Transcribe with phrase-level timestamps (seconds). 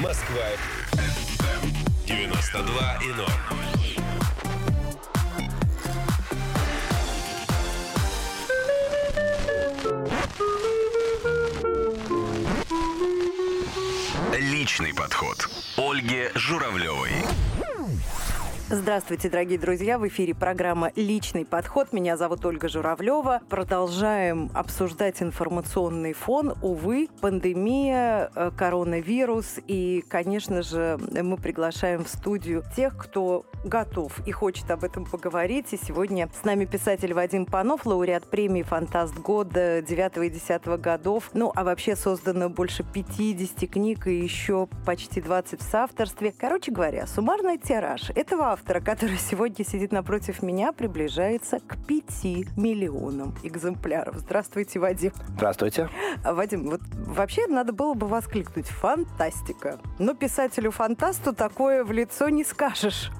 [0.00, 0.42] Москва
[2.06, 3.26] 92 и 0.
[14.38, 15.50] Личный подход.
[15.76, 17.10] Ольги Журавлевой.
[18.72, 19.98] Здравствуйте, дорогие друзья!
[19.98, 21.92] В эфире программа «Личный подход».
[21.92, 23.40] Меня зовут Ольга Журавлева.
[23.48, 26.54] Продолжаем обсуждать информационный фон.
[26.62, 29.58] Увы, пандемия, э, коронавирус.
[29.66, 35.72] И, конечно же, мы приглашаем в студию тех, кто готов и хочет об этом поговорить.
[35.72, 41.30] И сегодня с нами писатель Вадим Панов, лауреат премии «Фантаст года» 9 и 10 годов.
[41.34, 46.32] Ну, а вообще создано больше 50 книг и еще почти 20 в соавторстве.
[46.38, 52.24] Короче говоря, суммарный тираж этого автора, который сегодня сидит напротив меня, приближается к 5
[52.58, 54.16] миллионам экземпляров.
[54.18, 55.12] Здравствуйте, Вадим.
[55.28, 55.88] Здравствуйте.
[56.22, 59.78] Вадим, вот вообще надо было бы воскликнуть «фантастика».
[59.98, 63.10] Но писателю-фантасту такое в лицо не скажешь.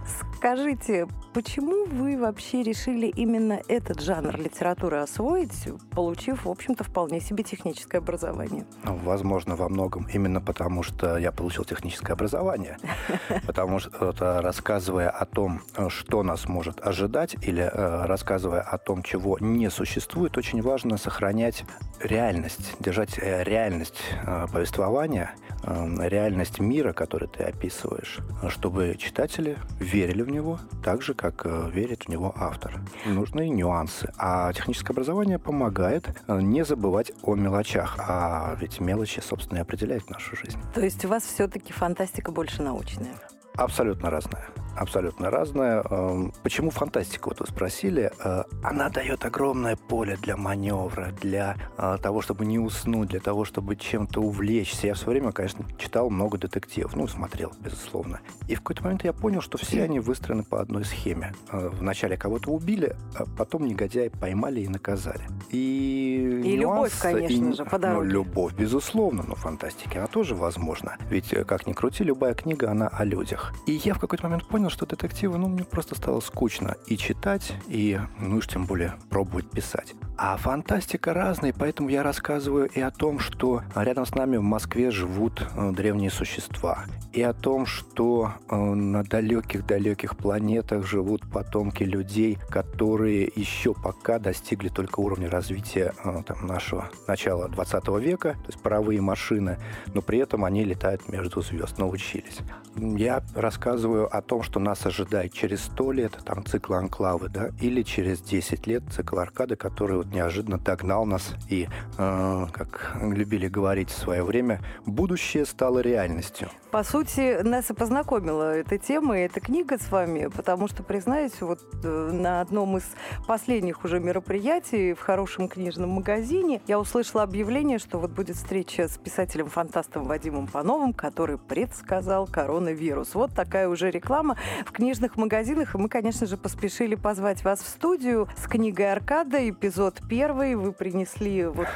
[0.41, 7.45] Скажите, почему вы вообще решили именно этот жанр литературы освоить, получив, в общем-то, вполне себе
[7.45, 8.65] техническое образование?
[8.85, 12.79] Ну, возможно, во многом именно потому, что я получил техническое образование.
[13.47, 19.39] Потому что, рассказывая о том, что нас может ожидать, или э, рассказывая о том, чего
[19.41, 21.65] не существует, очень важно сохранять
[22.01, 30.31] реальность, держать э, реальность э, повествования, реальность мира, который ты описываешь, чтобы читатели верили в
[30.31, 32.81] него так же, как э, верит в него автор.
[33.05, 34.13] Нужны нюансы.
[34.17, 37.97] А техническое образование помогает э, не забывать о мелочах.
[37.99, 40.59] А ведь мелочи, собственно, и определяют нашу жизнь.
[40.75, 43.15] То есть у вас все-таки фантастика больше научная?
[43.55, 44.47] Абсолютно разная
[44.81, 45.83] абсолютно разная.
[45.91, 51.99] Эм, почему фантастика, вот вы спросили, э, она дает огромное поле для маневра, для э,
[52.03, 54.87] того, чтобы не уснуть, для того, чтобы чем-то увлечься.
[54.87, 58.21] Я в свое время, конечно, читал много детективов, ну, смотрел, безусловно.
[58.49, 61.35] И в какой-то момент я понял, что все они выстроены по одной схеме.
[61.53, 65.21] Э, вначале кого-то убили, а потом негодяи поймали и наказали.
[65.51, 68.07] И, и любовь, конечно и, же, по дороге.
[68.07, 70.97] Ну, любовь, безусловно, но фантастика, она тоже возможна.
[71.11, 73.53] Ведь, как ни крути, любая книга, она о людях.
[73.67, 77.53] И я в какой-то момент понял, что детективы, ну, мне просто стало скучно и читать,
[77.69, 79.95] и, ну, уж тем более пробовать писать.
[80.17, 84.91] А фантастика разная, поэтому я рассказываю и о том, что рядом с нами в Москве
[84.91, 92.39] живут э, древние существа, и о том, что э, на далеких-далеких планетах живут потомки людей,
[92.51, 98.63] которые еще пока достигли только уровня развития э, там, нашего начала 20 века, то есть
[98.63, 99.59] паровые машины,
[99.95, 102.39] но при этом они летают между звезд, научились.
[102.77, 107.83] Я рассказываю о том, что нас ожидает через 100 лет, там цикл анклавы, да, или
[107.83, 111.69] через 10 лет цикл аркады, который вот неожиданно догнал нас и,
[111.99, 116.51] э, как любили говорить в свое время, будущее стало реальностью.
[116.73, 121.41] По сути, нас и познакомила эта тема и эта книга с вами, потому что, признаюсь,
[121.41, 122.85] вот э, на одном из
[123.29, 128.99] последних уже мероприятий в хорошем книжном магазине я услышала объявление, что вот будет встреча с
[128.99, 133.15] писателем-фантастом Вадимом Пановым, который предсказал коронавирус.
[133.15, 134.37] Вот такая уже реклама
[134.67, 139.49] в книжных магазинах, и мы, конечно же, поспешили позвать вас в студию с книгой «Аркада»,
[139.49, 141.69] эпизод первый, вы принесли вот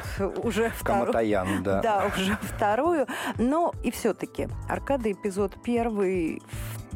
[0.43, 1.05] уже вторую.
[1.05, 1.81] Каматаян, да.
[1.85, 3.07] Да, уже вторую.
[3.37, 6.41] Но и все-таки «Аркада» эпизод первый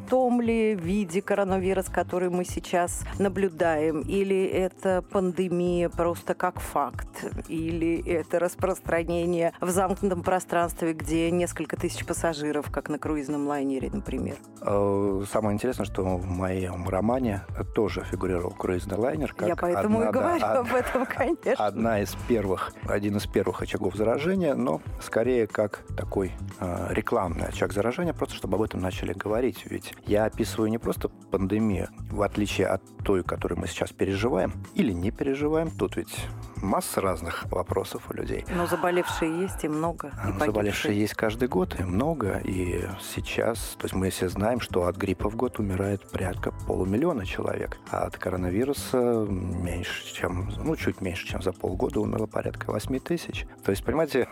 [0.10, 8.02] том ли виде коронавирус, который мы сейчас наблюдаем, или это пандемия просто как факт, или
[8.06, 14.38] это распространение в замкнутом пространстве, где несколько тысяч пассажиров, как на круизном лайнере, например?
[14.62, 17.42] Э, самое интересное, что в моем романе
[17.76, 19.34] тоже фигурировал круизный лайнер.
[19.34, 21.66] Как Я поэтому одна, и говорю да, об этом, конечно.
[21.66, 27.74] Одна из первых, один из первых очагов заражения, но скорее как такой э, рекламный очаг
[27.74, 29.66] заражения, просто чтобы об этом начали говорить.
[29.70, 34.92] Ведь я описываю не просто пандемию, в отличие от той, которую мы сейчас переживаем или
[34.92, 35.72] не переживаем.
[35.72, 36.16] Тут ведь
[36.58, 38.46] масса разных вопросов у людей.
[38.56, 40.12] Но заболевшие есть и много.
[40.28, 42.40] И заболевшие есть каждый год и много.
[42.44, 47.26] И сейчас, то есть мы все знаем, что от гриппа в год умирает порядка полумиллиона
[47.26, 53.00] человек, а от коронавируса меньше, чем, ну, чуть меньше, чем за полгода умерло порядка 8
[53.00, 53.46] тысяч.
[53.64, 54.28] То есть, понимаете,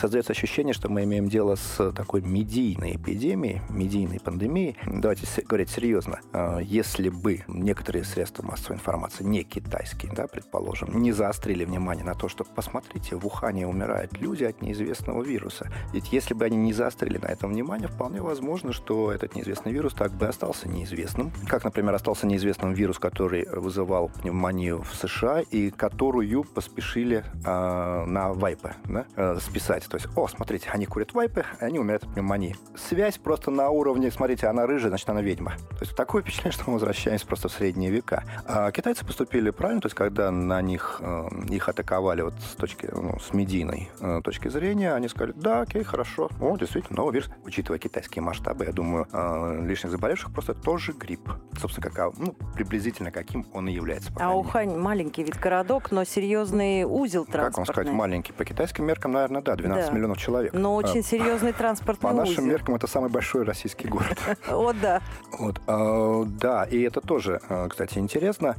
[0.00, 6.20] создается ощущение, что мы имеем дело с такой медийной эпидемией, медийной пандемией, давайте говорить серьезно,
[6.32, 12.14] э, если бы некоторые средства массовой информации, не китайские, да, предположим, не заострили внимание на
[12.14, 15.70] то, что, посмотрите, в Ухане умирают люди от неизвестного вируса.
[15.92, 19.94] Ведь если бы они не заострили на этом внимание, вполне возможно, что этот неизвестный вирус
[19.94, 21.32] так бы остался неизвестным.
[21.48, 28.32] Как, например, остался неизвестным вирус, который вызывал пневмонию в США и которую поспешили э, на
[28.32, 29.86] вайпы да, э, списать.
[29.88, 32.56] То есть, о, смотрите, они курят вайпы, они умирают от пневмонии.
[32.74, 35.52] Связь просто на уровне, смотрите, она рыжая, значит, она ведьма.
[35.70, 38.24] То есть такое впечатление, что мы возвращаемся просто в средние века.
[38.46, 42.88] А китайцы поступили правильно, то есть когда на них э, их атаковали вот с точки,
[42.92, 47.30] ну, с медийной э, точки зрения, они сказали, да, окей, хорошо, о, действительно, новый вирус.
[47.44, 51.28] Учитывая китайские масштабы, я думаю, э, лишних заболевших просто тоже грипп.
[51.58, 54.10] Собственно, как, ну, приблизительно каким он и является.
[54.18, 57.50] А Ухань маленький ведь городок, но серьезный узел транспортный.
[57.50, 58.32] Как вам сказать, маленький?
[58.32, 59.92] По китайским меркам, наверное, да, 12 да.
[59.92, 60.52] миллионов человек.
[60.52, 62.22] Но очень а, серьезный транспортный узел.
[62.22, 64.18] По нашим меркам это самый большой российский город.
[64.60, 65.00] О, да.
[65.38, 68.56] Вот, а, да, и это тоже, а, кстати, интересно,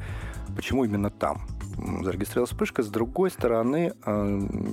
[0.55, 1.41] почему именно там
[2.03, 2.81] зарегистрировалась вспышка.
[2.81, 3.93] С другой стороны,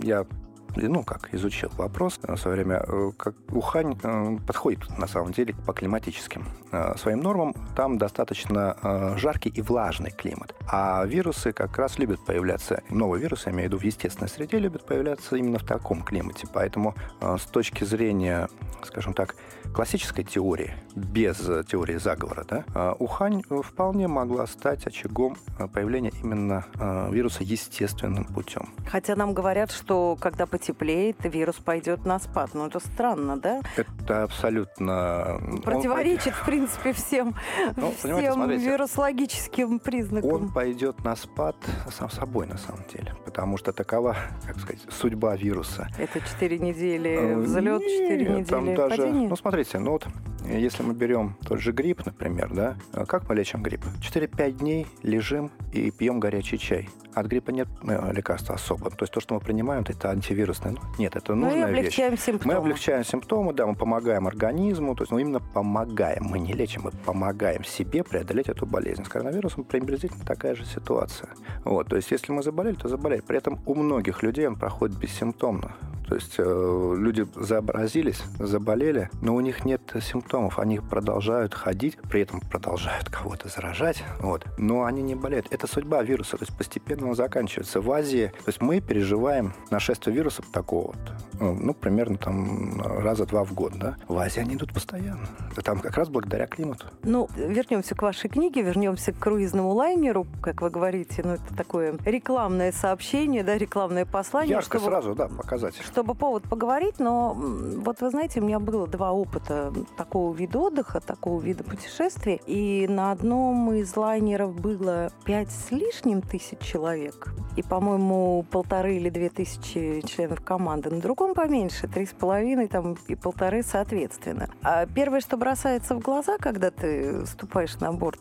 [0.03, 0.27] я
[0.77, 5.55] ну как, изучил вопрос в свое время, э, как Ухань э, подходит на самом деле
[5.67, 7.55] по климатическим э, своим нормам.
[7.75, 8.77] Там достаточно
[9.17, 10.55] жаркий и влажный климат.
[10.71, 14.59] А вирусы как раз любят появляться, новые вирусы, я имею в виду в естественной среде,
[14.59, 16.47] любят появляться именно в таком климате.
[16.53, 18.49] Поэтому с точки зрения,
[18.85, 19.37] скажем так,
[19.75, 21.37] классической теории, без
[21.69, 25.37] теории заговора, да, Ухань вполне могла стать очагом
[25.73, 26.65] появления именно
[27.11, 28.71] вируса естественным путем.
[28.87, 32.51] Хотя нам говорят, что когда потеплеет, вирус пойдет на спад.
[32.55, 33.61] Ну, это странно, да?
[33.77, 35.41] Это абсолютно...
[35.65, 37.35] Противоречит, в принципе, всем,
[37.77, 40.31] ну, всем вирусологическим признакам.
[40.31, 41.57] Он пойдет на спад
[41.91, 43.15] сам собой, на самом деле.
[43.25, 44.17] Потому что такова,
[44.47, 45.89] как сказать, судьба вируса.
[45.99, 49.29] Это 4 недели э, взлет, 4 недели там даже, падение?
[49.29, 50.07] Ну, смотрите, ну вот
[50.47, 52.77] если мы берем тот же грипп, например, да,
[53.07, 53.85] как мы лечим грипп?
[54.01, 56.89] 4-5 дней лежим и пьем горячий чай.
[57.15, 58.91] От гриппа нет э, лекарства особо.
[58.91, 60.73] То есть то, что мы принимаем, это антивирусное.
[60.73, 62.21] Ну, нет, это ну нужная мы облегчаем вещь.
[62.21, 62.55] Симптомы.
[62.55, 64.95] Мы облегчаем симптомы, да, мы помогаем организму.
[64.95, 66.25] То есть, ну, именно помогаем.
[66.25, 69.05] Мы не лечим, мы помогаем себе преодолеть эту болезнь.
[69.05, 71.31] С коронавирусом приблизительно такая же ситуация.
[71.65, 73.21] Вот, то есть, если мы заболели, то заболели.
[73.21, 75.73] При этом у многих людей он проходит бессимптомно.
[76.09, 80.59] То есть э, люди заобразились, заболели, но у них нет симптомов.
[80.59, 85.47] Они продолжают ходить, при этом продолжают кого-то заражать, вот, но они не болеют.
[85.51, 87.81] Это судьба вируса, то есть постепенно он заканчивается.
[87.81, 90.97] В Азии, то есть мы переживаем нашествие вируса такого вот,
[91.41, 93.97] ну, ну, примерно там раза два в год, да.
[94.09, 95.29] В Азии они идут постоянно.
[95.63, 96.87] Там как раз благодаря климату.
[97.03, 101.97] Ну, вернемся к вашей книге, вернемся к круизному лайнеру, как вы говорите, ну, это такое
[102.05, 104.53] рекламное сообщение, да, рекламное послание.
[104.53, 105.75] Ярко чтобы, сразу, да, показать.
[105.99, 111.01] Чтобы повод поговорить, но вот вы знаете, у меня было два опыта такого вида отдыха,
[111.01, 117.65] такого вида путешествия, и на одном из лайнеров было пять с лишним тысяч человек, и,
[117.65, 120.89] по-моему, полторы или две тысячи членов команды.
[120.89, 124.49] На другом поменьше, три с половиной там, и полторы соответственно.
[124.63, 128.21] А первое, что бросается в глаза, когда ты ступаешь на борт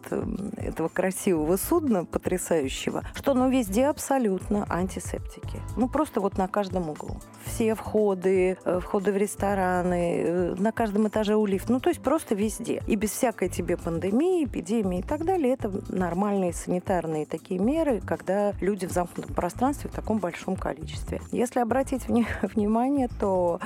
[0.57, 5.61] этого красивого судна, потрясающего, что ну везде абсолютно антисептики.
[5.75, 7.17] Ну просто вот на каждом углу.
[7.45, 11.71] Все входы, э, входы в рестораны, э, на каждом этаже у лифта.
[11.71, 12.81] Ну то есть просто везде.
[12.87, 15.53] И без всякой тебе пандемии, эпидемии и так далее.
[15.53, 21.21] Это нормальные санитарные такие меры, когда люди в замкнутом пространстве в таком большом количестве.
[21.31, 22.07] Если обратить
[22.41, 23.59] внимание, то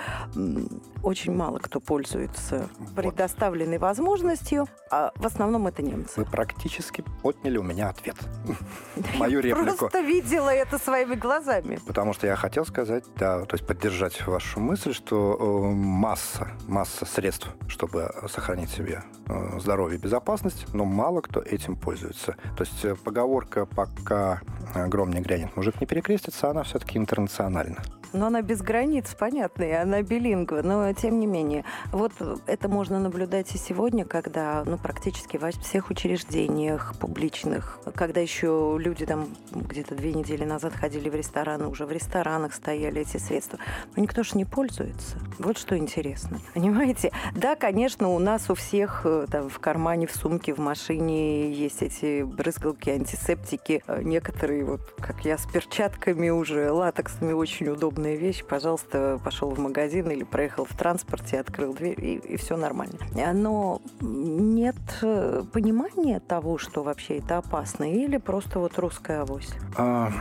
[1.03, 6.13] очень мало кто пользуется предоставленной возможностью, а в основном это немцы.
[6.17, 8.15] Вы практически отняли у меня ответ.
[9.17, 9.77] Мою реплику.
[9.77, 11.79] Просто видела это своими глазами.
[11.85, 17.05] Потому что я хотел сказать, да, то есть поддержать вашу мысль, что э, масса, масса
[17.05, 22.35] средств, чтобы сохранить себе э, здоровье и безопасность, но мало кто этим пользуется.
[22.57, 24.41] То есть э, поговорка «пока
[24.87, 27.77] гром не грянет, мужик не перекрестится», она все-таки интернациональна.
[28.13, 30.61] Но она без границ, понятно, и она билингва.
[30.61, 32.13] Но тем не менее, вот
[32.45, 39.05] это можно наблюдать и сегодня, когда ну, практически во всех учреждениях публичных, когда еще люди
[39.05, 43.59] там где-то две недели назад ходили в рестораны, уже в ресторанах стояли эти средства.
[43.95, 45.17] Но никто же не пользуется.
[45.39, 46.39] Вот что интересно.
[46.53, 47.11] Понимаете?
[47.35, 51.81] Да, конечно, у нас у всех э, там, в кармане, в сумке, в машине есть
[51.81, 53.83] эти брызгалки, антисептики.
[53.87, 58.43] Э, некоторые, вот как я, с перчатками уже, латексными, очень удобная вещь.
[58.43, 62.97] Пожалуйста, пошел в магазин или проехал в транспорте, открыл дверь, и, и все нормально.
[63.33, 69.53] Но нет э, понимания того, что вообще это опасно, или просто вот русская авось?
[69.77, 70.11] А,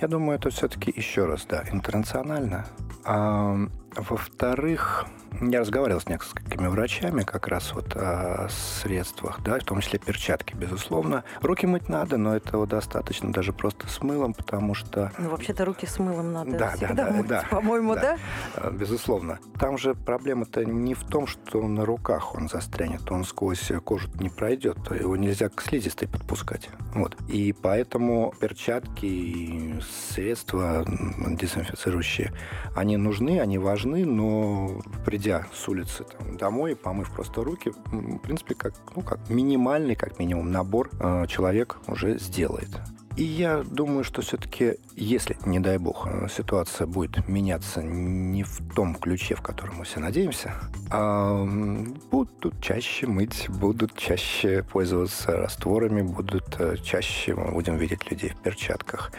[0.00, 2.64] я думаю, это все-таки еще раз, да, интернационально.
[3.04, 3.54] А,
[3.94, 5.04] Во-вторых,
[5.40, 10.54] я разговаривал с несколькими врачами как раз вот о средствах, да, в том числе перчатки,
[10.54, 11.24] безусловно.
[11.40, 15.12] Руки мыть надо, но этого достаточно даже просто с мылом, потому что...
[15.18, 18.18] Ну, вообще-то руки с мылом надо да, всегда да, мыть, да, по-моему, да?
[18.56, 18.70] да?
[18.70, 19.38] Безусловно.
[19.58, 24.28] Там же проблема-то не в том, что на руках он застрянет, он сквозь кожу не
[24.28, 26.68] пройдет, его нельзя к слизистой подпускать.
[26.94, 27.16] Вот.
[27.28, 30.84] И поэтому перчатки и средства
[31.26, 32.32] дезинфицирующие,
[32.74, 34.80] они нужны, они важны, но
[35.22, 40.18] придя с улицы там, домой, помыв просто руки, в принципе, как, ну, как минимальный, как
[40.18, 42.70] минимум, набор э, человек уже сделает.
[43.16, 48.58] И я думаю, что все-таки, если, не дай бог, э, ситуация будет меняться не в
[48.74, 50.54] том ключе, в котором мы все надеемся,
[50.90, 51.44] а
[52.10, 58.42] будут чаще мыть, будут чаще пользоваться растворами, будут э, чаще мы будем видеть людей в
[58.42, 59.12] перчатках.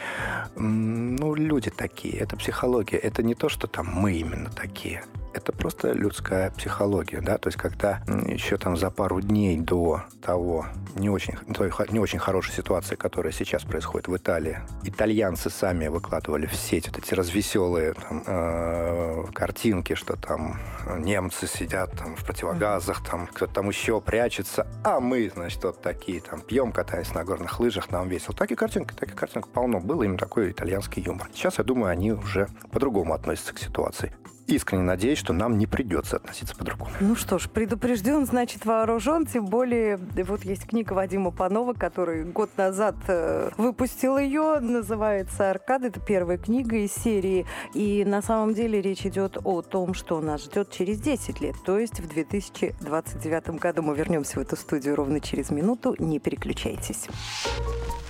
[0.57, 5.91] Ну, люди такие, это психология, это не то, что там мы именно такие это просто
[5.91, 11.35] людская психология, да, то есть когда еще там за пару дней до того не очень,
[11.53, 16.87] той, не очень хорошей ситуации, которая сейчас происходит в Италии, итальянцы сами выкладывали в сеть
[16.87, 20.59] вот эти развеселые там, э, картинки, что там
[20.97, 26.21] немцы сидят там в противогазах, там кто-то там еще прячется, а мы, значит, вот такие
[26.21, 28.35] там пьем, катаемся на горных лыжах, нам весело.
[28.35, 29.79] Такие картинки, таких картинок полно.
[29.79, 31.29] Было именно такой итальянский юмор.
[31.33, 34.13] Сейчас, я думаю, они уже по-другому относятся к ситуации
[34.47, 36.91] искренне надеюсь, что нам не придется относиться по-другому.
[36.99, 39.25] Ну что ж, предупрежден, значит вооружен.
[39.25, 44.59] Тем более, вот есть книга Вадима Панова, который год назад э, выпустил ее.
[44.59, 45.87] Называется «Аркада».
[45.87, 47.45] Это первая книга из серии.
[47.73, 51.55] И на самом деле речь идет о том, что нас ждет через 10 лет.
[51.65, 55.95] То есть в 2029 году мы вернемся в эту студию ровно через минуту.
[55.99, 57.07] Не переключайтесь.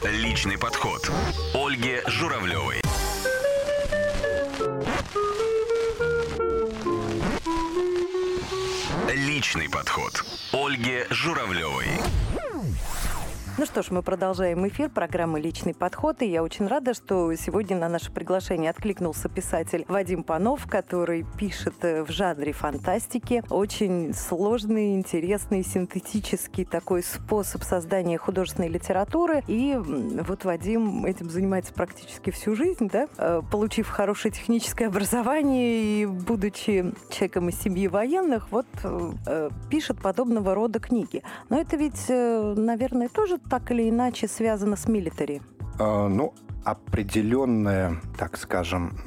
[0.03, 1.11] Личный подход.
[1.53, 2.81] Ольги Журавлевой.
[9.09, 10.23] Личный подход.
[10.53, 11.87] Ольги Журавлевой.
[13.55, 17.77] Ну что ж, мы продолжаем эфир программы «Личный подход», и я очень рада, что сегодня
[17.77, 23.43] на наше приглашение откликнулся писатель Вадим Панов, который пишет э, в жанре фантастики.
[23.51, 29.43] Очень сложный, интересный, синтетический такой способ создания художественной литературы.
[29.45, 36.05] И вот Вадим этим занимается практически всю жизнь, да, э, получив хорошее техническое образование и
[36.07, 41.21] будучи человеком из семьи военных, вот э, пишет подобного рода книги.
[41.49, 45.41] Но это ведь, наверное, тоже так или иначе связано с милитари?
[45.79, 46.33] А, ну,
[46.63, 48.97] определенная, так скажем,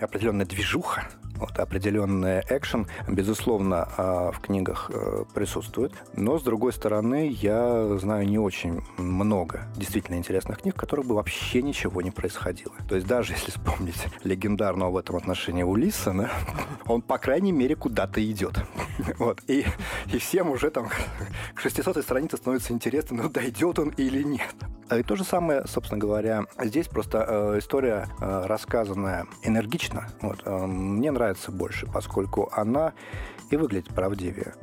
[0.00, 1.04] определенная движуха
[1.38, 5.92] вот, определенный экшен, безусловно, а, в книгах э, присутствует.
[6.14, 11.14] Но, с другой стороны, я знаю не очень много действительно интересных книг, в которых бы
[11.14, 12.74] вообще ничего не происходило.
[12.88, 16.30] То есть даже если вспомнить легендарного в этом отношении Улиса, да,
[16.86, 18.58] он, по крайней мере, куда-то идет.
[19.18, 19.40] Вот.
[19.48, 19.64] И,
[20.12, 20.88] и всем уже там
[21.54, 24.54] к 600 странице становится интересно, ну, дойдет он или нет.
[24.96, 30.08] И то же самое, собственно говоря, здесь просто э, история э, рассказанная энергично.
[30.20, 32.92] Вот, мне нравится больше, поскольку она
[33.50, 34.54] и выглядит правдивее.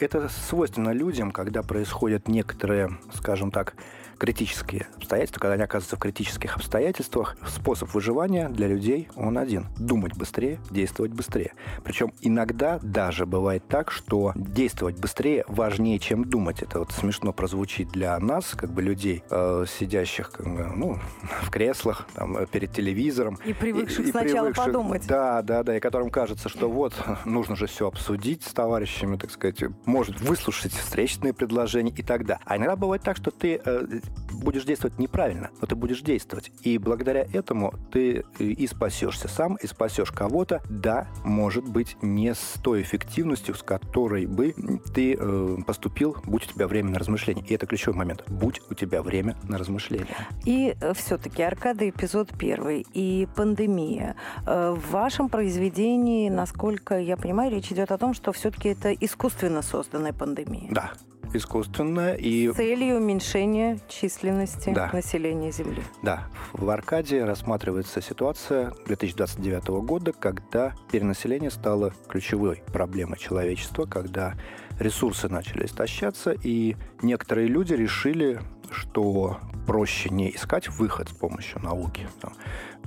[0.00, 3.74] Это свойственно людям, когда происходят некоторые, скажем так,
[4.18, 9.66] критические обстоятельства, когда они оказываются в критических обстоятельствах, способ выживания для людей он один.
[9.78, 11.52] Думать быстрее, действовать быстрее.
[11.84, 16.62] Причем иногда даже бывает так, что действовать быстрее важнее, чем думать.
[16.62, 20.98] Это вот смешно прозвучит для нас, как бы людей, э, сидящих как бы, ну,
[21.42, 23.38] в креслах, там, перед телевизором.
[23.44, 25.06] И привыкших и, и сначала привыкших, подумать.
[25.06, 26.94] Да, да, да, и которым кажется, что вот,
[27.24, 32.42] нужно же все обсудить с товарищами, так сказать, может выслушать встречные предложения и так далее.
[32.44, 34.00] А иногда бывает так, что ты э,
[34.32, 36.50] будешь действовать неправильно, но ты будешь действовать.
[36.62, 40.62] И благодаря этому ты и спасешься сам, и спасешь кого-то.
[40.68, 44.54] Да, может быть, не с той эффективностью, с которой бы
[44.94, 47.44] ты э, поступил, будь у тебя время на размышление.
[47.46, 48.24] И это ключевой момент.
[48.28, 50.06] Будь у тебя время на размышление.
[50.44, 54.16] И э, все-таки Аркада эпизод первый и пандемия.
[54.46, 59.62] Э, в вашем произведении, насколько я понимаю, речь идет о том, что все-таки это искусственно
[59.62, 60.68] созданная пандемия.
[60.70, 60.92] Да,
[61.34, 62.50] искусственная и...
[62.50, 64.90] С целью уменьшения численности да.
[64.92, 65.82] населения Земли.
[66.02, 66.28] Да.
[66.52, 74.34] В Аркадии рассматривается ситуация 2029 года, когда перенаселение стало ключевой проблемой человечества, когда
[74.78, 82.06] ресурсы начали истощаться, и некоторые люди решили, что проще не искать выход с помощью науки,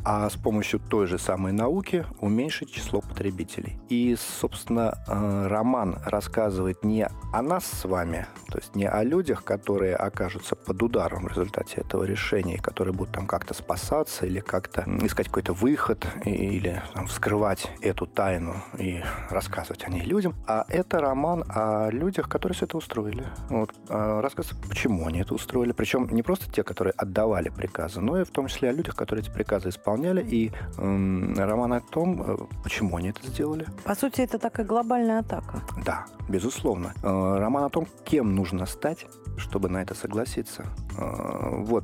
[0.03, 3.79] а с помощью той же самой науки уменьшить число потребителей.
[3.89, 9.43] И, собственно, э, роман рассказывает не о нас с вами, то есть не о людях,
[9.43, 14.85] которые окажутся под ударом в результате этого решения, которые будут там как-то спасаться или как-то
[15.01, 20.99] искать какой-то выход или там, вскрывать эту тайну и рассказывать о ней людям, а это
[20.99, 23.25] роман о людях, которые все это устроили.
[23.49, 25.71] Вот, а рассказ, почему они это устроили.
[25.71, 29.23] Причем не просто те, которые отдавали приказы, но и в том числе о людях, которые
[29.23, 33.65] эти приказы исполняли, и эм, роман о том, э, почему они это сделали.
[33.83, 35.61] По сути, это такая глобальная атака.
[35.85, 36.93] Да, безусловно.
[37.03, 39.05] Э, роман о том, кем нужно стать,
[39.37, 40.65] чтобы на это согласиться.
[40.97, 41.83] Э, вот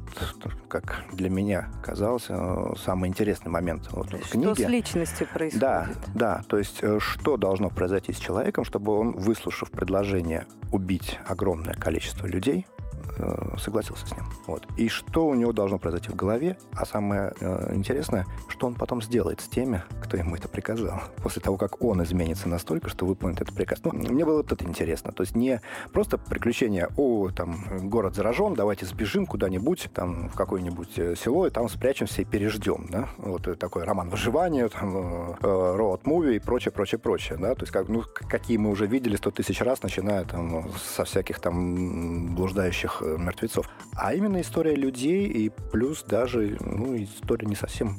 [0.67, 4.53] как для меня казалось э, самый интересный момент вот в книге.
[4.53, 5.61] Что с личностью происходит?
[5.61, 6.43] Да, да.
[6.47, 12.27] То есть э, что должно произойти с человеком, чтобы он, выслушав предложение убить огромное количество
[12.27, 12.67] людей,
[13.19, 14.25] Э, согласился с ним.
[14.45, 14.67] Вот.
[14.77, 19.01] И что у него должно произойти в голове, а самое э, интересное, что он потом
[19.01, 23.41] сделает с теми, кто ему это приказал, после того, как он изменится настолько, что выполнит
[23.41, 23.79] этот приказ.
[23.83, 25.11] Ну, мне было вот это интересно.
[25.11, 25.61] То есть не
[25.93, 31.49] просто приключение, о, там, город заражен, давайте сбежим куда-нибудь, там, в какое-нибудь э, село, и
[31.49, 37.37] там спрячемся и переждем, да, вот такой роман выживания, там, роуд-муви и прочее, прочее, прочее,
[37.39, 41.03] да, то есть как, ну, какие мы уже видели сто тысяч раз, начиная там со
[41.03, 47.55] всяких там блуждающих Э, мертвецов, а именно история людей и плюс даже ну, история не
[47.55, 47.97] совсем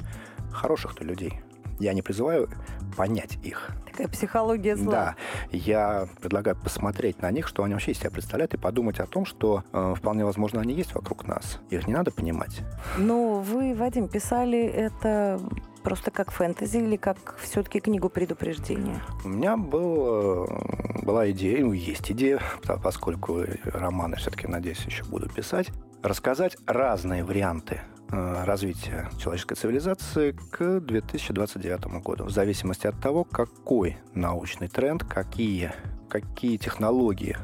[0.52, 1.40] хороших-то людей.
[1.78, 2.48] Я не призываю
[2.96, 3.70] понять их.
[3.86, 4.92] Такая психология зла.
[4.92, 5.16] Да.
[5.50, 9.24] Я предлагаю посмотреть на них, что они вообще из себя представляют, и подумать о том,
[9.24, 11.60] что э, вполне возможно они есть вокруг нас.
[11.70, 12.60] Их не надо понимать.
[12.96, 15.40] Но вы, Вадим, писали это
[15.82, 19.00] просто как фэнтези или как все-таки книгу предупреждения?
[19.24, 22.40] У меня был, э, была идея, ну, есть идея,
[22.82, 25.70] поскольку романы все-таки, надеюсь, еще буду писать,
[26.02, 34.68] рассказать разные варианты развития человеческой цивилизации к 2029 году, в зависимости от того, какой научный
[34.68, 35.72] тренд, какие,
[36.08, 37.36] какие технологии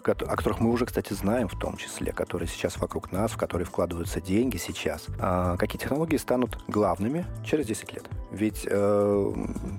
[0.00, 3.66] о которых мы уже, кстати, знаем в том числе, которые сейчас вокруг нас, в которые
[3.66, 8.04] вкладываются деньги сейчас, а какие технологии станут главными через 10 лет.
[8.30, 9.32] Ведь э,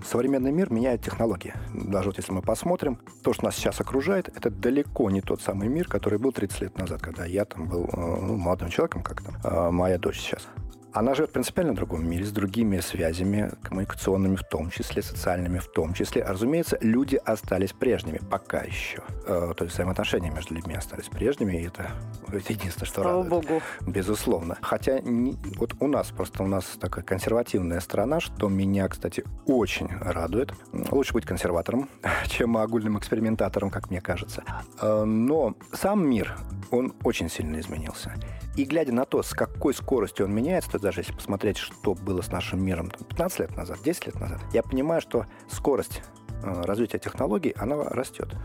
[0.05, 1.53] современный мир меняет технологии.
[1.73, 5.67] Даже вот если мы посмотрим, то, что нас сейчас окружает, это далеко не тот самый
[5.67, 9.21] мир, который был 30 лет назад, когда я там был э, ну, молодым человеком, как
[9.21, 10.47] там, э, моя дочь сейчас.
[10.93, 15.67] Она живет в принципиально другом мире, с другими связями, коммуникационными в том числе, социальными в
[15.67, 16.23] том числе.
[16.23, 19.03] А, разумеется, люди остались прежними пока еще.
[19.27, 21.91] Э, то есть взаимоотношения между людьми остались прежними, и это,
[22.27, 23.47] это единственное, что Слава радует.
[23.47, 23.61] Богу.
[23.81, 24.57] Безусловно.
[24.61, 29.89] Хотя не, вот у нас, просто у нас такая консервативная страна, что меня, кстати, очень
[30.01, 30.53] радует.
[30.91, 31.87] Лучше быть консерватором,
[32.27, 34.43] чем огульным экспериментатором, как мне кажется.
[34.81, 36.35] Э, но сам мир,
[36.71, 38.13] он очень сильно изменился.
[38.55, 42.21] И глядя на то, с какой скоростью он меняется, то даже если посмотреть, что было
[42.21, 46.01] с нашим миром 15 лет назад, 10 лет назад, я понимаю, что скорость
[46.43, 48.35] э, развития технологий, она растет.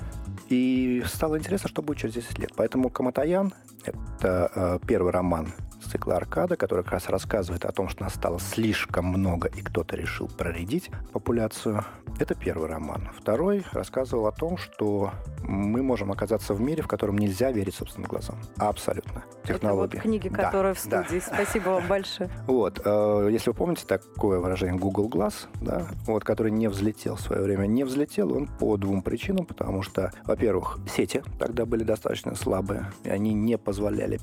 [0.49, 2.53] И стало интересно, что будет через 10 лет.
[2.55, 3.53] Поэтому «Каматаян»—
[3.85, 5.53] это э, первый роман
[5.85, 9.97] цикла «Аркада», который как раз рассказывает о том, что нас стало слишком много, и кто-то
[9.97, 11.85] решил проредить популяцию.
[12.19, 13.09] Это первый роман.
[13.17, 15.11] Второй рассказывал о том, что
[15.43, 18.37] мы можем оказаться в мире, в котором нельзя верить собственным глазам.
[18.57, 19.25] Абсолютно.
[19.45, 19.97] Технологии.
[19.97, 21.21] Это вот книги, которые да, в студии.
[21.21, 21.35] Да.
[21.35, 22.31] Спасибо вам большое.
[22.47, 22.81] Вот.
[22.85, 27.43] Э, если вы помните такое выражение Google Glass, да, вот, который не взлетел в свое
[27.43, 27.67] время.
[27.67, 33.11] Не взлетел он по двум причинам, потому что, во-первых, сети тогда были достаточно слабые, и
[33.11, 34.21] они не позволяли,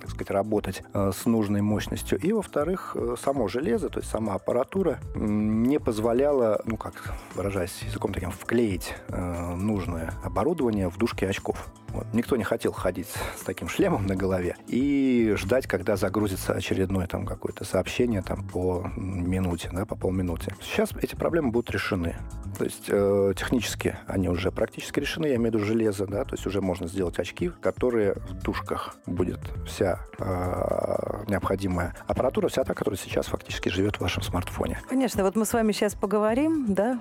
[0.00, 2.18] так сказать, работать э, с нужной мощностью.
[2.18, 8.12] И, во-вторых, э, само железо, то есть сама аппаратура не позволяла, ну как выражаясь языком
[8.12, 11.66] таким, вклеить нужное оборудование в дужке очков.
[11.88, 12.06] Вот.
[12.12, 17.26] Никто не хотел ходить с таким шлемом на голове и ждать, когда загрузится очередное там
[17.26, 20.54] какое-то сообщение там по минуте, да, по полминуте.
[20.60, 22.16] Сейчас эти проблемы будут решены.
[22.56, 26.34] То есть э, технически они уже практически решены, я имею в виду железо, да, то
[26.34, 32.74] есть уже можно сделать очки, которые в душках будет вся э, необходимая аппаратура, вся та,
[32.74, 34.80] которая сейчас фактически живет в вашем смартфоне.
[34.88, 37.00] Конечно, вот мы с вами сейчас поговорим, да,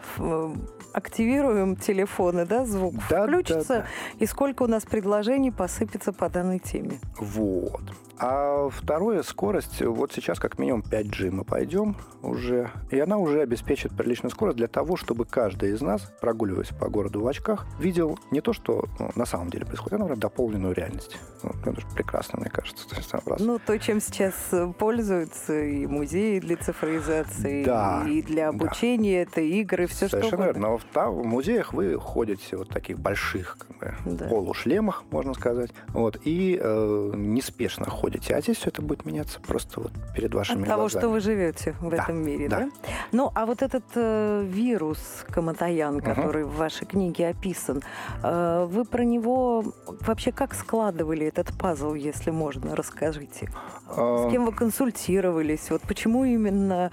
[0.94, 3.88] активируем телефоны, да, звук да, включится, да, да.
[4.20, 7.00] и сколько у нас предложений посыпется по данной теме.
[7.20, 7.82] Вот.
[8.20, 9.82] А второе, скорость.
[9.82, 12.72] Вот сейчас как минимум 5G мы пойдем уже.
[12.90, 17.22] И она уже обеспечит приличную скорость для того, чтобы каждый из нас, прогуливаясь по городу
[17.22, 21.18] в очках, видел не то, что ну, на самом деле происходит, а, например, дополненную реальность.
[21.44, 22.90] Ну, это же прекрасно, мне кажется.
[22.90, 23.40] То есть, раз.
[23.40, 24.34] Ну, то, чем сейчас
[24.80, 29.32] пользуются и музеи для цифровизации, да, и для обучения, да.
[29.32, 30.68] это игры, все Совершенно что угодно.
[30.70, 34.28] Но в, в музеях вы ходите вот таких больших как бы, да.
[34.28, 38.36] полушлемах шлемах, можно сказать, вот, и э, неспешно ходите.
[38.36, 41.02] А здесь все это будет меняться просто вот перед вашими От того, глазами.
[41.02, 42.60] что вы живете в Да, этом мире, да?
[42.60, 42.70] да.
[43.12, 47.82] Ну, а вот этот э, вирус Каматаян, который в вашей книге описан,
[48.24, 49.64] э, вы про него
[50.02, 53.50] вообще как складывали этот пазл, если можно, расскажите.
[53.90, 55.70] А, С кем вы консультировались?
[55.70, 56.92] Вот почему именно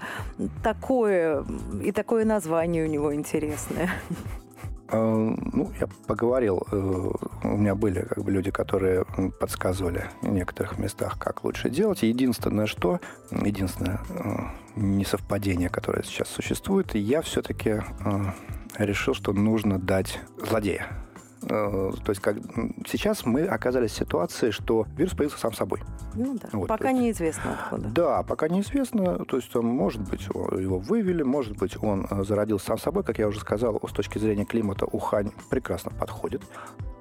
[0.63, 1.43] такое
[1.83, 3.89] и такое название у него интересное?
[4.89, 7.11] Э, Ну, я поговорил, э,
[7.43, 9.05] у меня были как бы люди, которые
[9.39, 12.03] подсказывали в некоторых местах, как лучше делать.
[12.03, 12.99] Единственное, что,
[13.31, 14.37] единственное э,
[14.75, 17.81] несовпадение, которое сейчас существует, я все-таки
[18.77, 21.04] решил, что нужно дать злодея.
[21.43, 22.37] Э, То есть как,
[22.87, 25.81] сейчас мы оказались в ситуации, что вирус появился сам собой.
[26.13, 27.89] Ну да, Вот, пока есть- неизвестно откуда.
[27.89, 29.25] Да, пока неизвестно.
[29.25, 33.03] То есть, может быть, его вывели, может быть, он э, зародился сам собой.
[33.03, 36.41] Как я уже сказал, с точки зрения климата Ухань прекрасно подходит.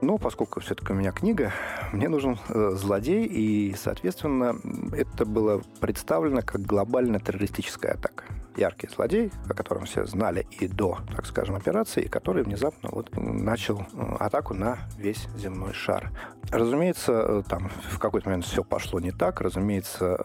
[0.00, 1.52] Но поскольку все-таки у меня книга,
[1.92, 4.56] мне нужен э, злодей, и, соответственно,
[4.92, 8.24] это было представлено как глобальная террористическая атака.
[8.56, 13.10] Яркий злодей, о котором все знали и до, так скажем, операции, и который внезапно вот
[13.16, 16.10] начал э, атаку на весь земной шар.
[16.50, 19.40] Разумеется, э, там в какой-то момент все пошло не так.
[19.40, 20.18] Разумеется,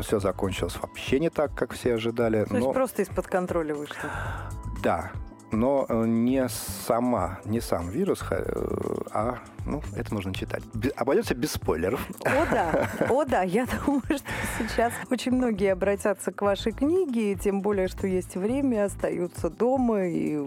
[0.00, 2.44] все закончилось вообще не так, как все ожидали.
[2.44, 4.10] То есть но просто из-под контроля вышло.
[4.82, 5.12] да,
[5.52, 8.44] но э, не сама, не сам вирус, э,
[9.12, 10.62] а, ну, это нужно читать.
[10.74, 12.00] Бе- Обойдется без спойлеров.
[12.24, 14.22] О да, о да, я думаю, что
[14.58, 20.38] сейчас очень многие обратятся к вашей книге, тем более, что есть время, остаются дома, и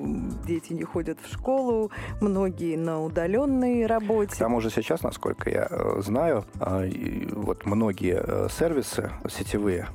[0.47, 4.35] дети не ходят в школу, многие на удаленной К работе.
[4.37, 6.89] тому же сейчас, насколько я э, знаю, э,
[7.33, 9.87] вот многие э, сервисы сетевые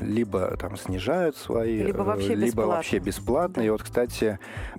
[0.00, 2.74] либо там снижают свои, Либо вообще либо бесплатно.
[2.74, 3.54] вообще бесплатно.
[3.56, 3.64] Да.
[3.64, 4.38] И вот, кстати,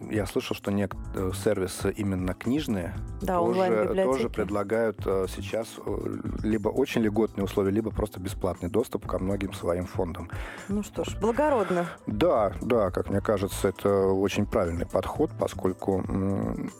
[0.09, 4.13] я слышал, что некоторые сервисы именно книжные Да, тоже, онлайн-библиотеки.
[4.13, 9.53] тоже предлагают э, сейчас э, либо очень льготные условия, либо просто бесплатный доступ ко многим
[9.53, 10.29] своим фондам.
[10.67, 11.87] Ну что ж, благородно.
[12.07, 16.03] Да, да, как мне кажется, это очень правильный подход, поскольку,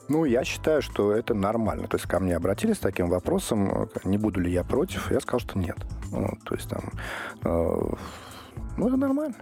[0.07, 1.87] ну, я считаю, что это нормально.
[1.87, 5.19] То есть ко мне обратились с таким вопросом, э, не буду ли я против, я
[5.19, 5.77] сказал, что нет.
[6.11, 6.81] Вот, то есть там,
[7.43, 7.93] э,
[8.77, 9.35] ну, это нормально.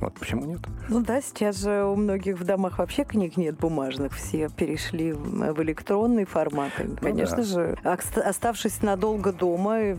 [0.00, 0.60] Вот почему нет?
[0.88, 5.62] Ну да, сейчас же у многих в домах вообще книг нет бумажных, все перешли в
[5.62, 6.70] электронный формат.
[6.78, 7.42] И, Конечно да.
[7.42, 9.96] же, ост- оставшись надолго дома,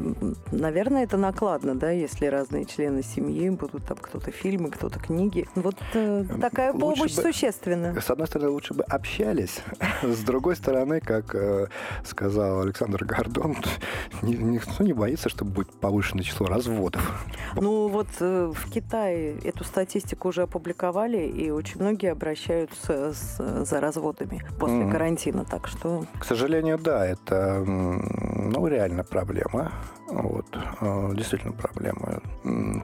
[0.51, 5.47] наверное, это накладно, да, если разные члены семьи будут там кто-то фильмы, кто-то книги.
[5.55, 7.99] Вот э, такая Эм, лучше помощь бы- существенна.
[7.99, 9.61] С одной стороны, лучше бы общались.
[10.03, 11.67] С другой стороны, как э,
[12.05, 13.55] сказал Александр Гордон,
[14.21, 17.25] ни- никто не боится, что будет повышенное число разводов.
[17.55, 23.79] Ну вот э, в Китае эту статистику уже опубликовали, и очень многие обращаются с- за
[23.79, 24.91] разводами после Мгм.
[24.91, 29.71] карантина, так что К сожалению, да, это ну, реально проблема.
[30.09, 30.45] Вот,
[30.81, 32.19] э, действительно проблема.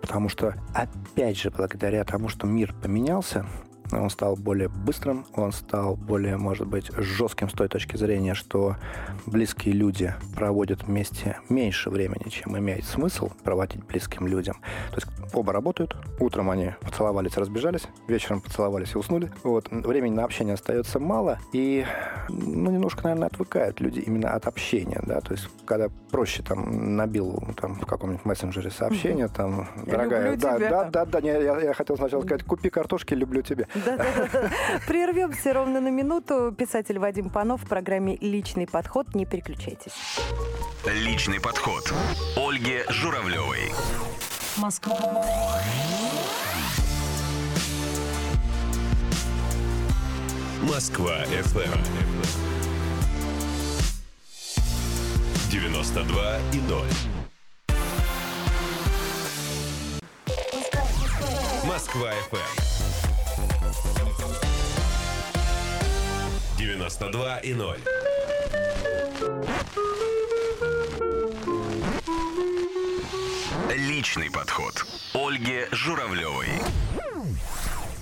[0.01, 3.45] Потому что, опять же, благодаря тому, что мир поменялся,
[4.01, 8.75] он стал более быстрым, он стал более, может быть, жестким с той точки зрения, что
[9.25, 14.57] близкие люди проводят вместе меньше времени, чем имеет смысл проводить близким людям.
[14.91, 19.31] То есть оба работают, утром они поцеловались, разбежались, вечером поцеловались и уснули.
[19.43, 19.69] Вот.
[19.71, 21.85] Времени на общение остается мало, и
[22.29, 27.41] ну, немножко, наверное, отвыкают люди именно от общения, да, то есть когда проще там набил
[27.59, 30.69] там в каком-нибудь мессенджере сообщение, там, Я дорогая, да, тебя.
[30.69, 33.67] да, да, да, не, я, я хотел сначала сказать, купи картошки, люблю тебя.
[34.87, 36.53] Прервемся ровно на минуту.
[36.57, 39.15] Писатель Вадим Панов в программе «Личный подход».
[39.15, 39.93] Не переключайтесь.
[40.85, 41.93] Личный подход.
[42.35, 43.71] Ольги Журавлевой.
[44.57, 44.95] Москва.
[50.61, 51.79] Москва FM.
[55.51, 56.87] 92 и 0.
[61.65, 62.72] Москва FM.
[66.63, 67.77] 92 и 0.
[73.75, 74.85] Личный подход.
[75.13, 76.47] Ольги Журавлевой.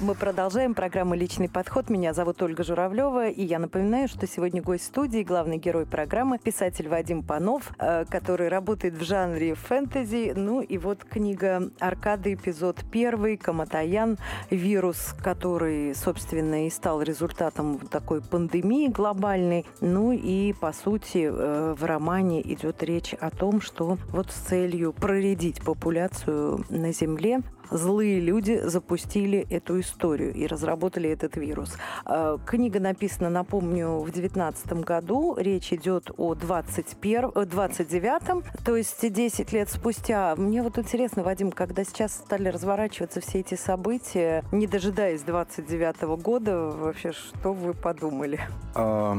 [0.01, 1.91] Мы продолжаем программу «Личный подход».
[1.91, 6.89] Меня зовут Ольга Журавлева, и я напоминаю, что сегодня гость студии, главный герой программы, писатель
[6.89, 10.33] Вадим Панов, э, который работает в жанре фэнтези.
[10.35, 14.17] Ну и вот книга «Аркада», эпизод первый, «Каматаян»,
[14.49, 19.67] вирус, который, собственно, и стал результатом такой пандемии глобальной.
[19.81, 24.93] Ну и, по сути, э, в романе идет речь о том, что вот с целью
[24.93, 31.75] проредить популяцию на Земле злые люди запустили эту историю и разработали этот вирус.
[32.05, 35.35] Э, книга написана, напомню, в 2019 году.
[35.37, 40.35] Речь идет о 21, 29 то есть 10 лет спустя.
[40.35, 46.57] Мне вот интересно, Вадим, когда сейчас стали разворачиваться все эти события, не дожидаясь 29 года,
[46.57, 48.39] вообще что вы подумали?
[48.75, 49.17] А,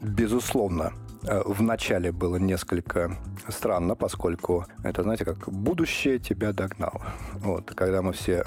[0.00, 3.16] безусловно, Э, в начале было несколько
[3.48, 7.02] странно, поскольку это, знаете, как будущее тебя догнало.
[7.34, 8.44] Вот, когда мы все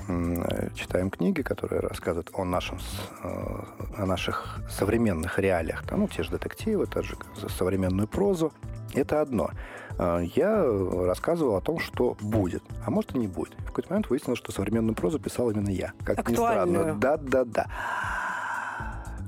[0.76, 2.80] читаем книги, которые рассказывают о, нашем,
[3.24, 3.64] э,
[3.98, 7.16] о наших современных реалиях, там, ну, те же детективы, та же
[7.48, 8.52] современную прозу,
[8.94, 9.52] это одно.
[9.98, 10.66] Э, я
[11.06, 13.54] рассказывал о том, что будет, а может и не будет.
[13.60, 15.94] В какой-то момент выяснилось, что современную прозу писал именно я.
[16.04, 16.96] Как ни странно.
[16.96, 17.68] Да-да-да.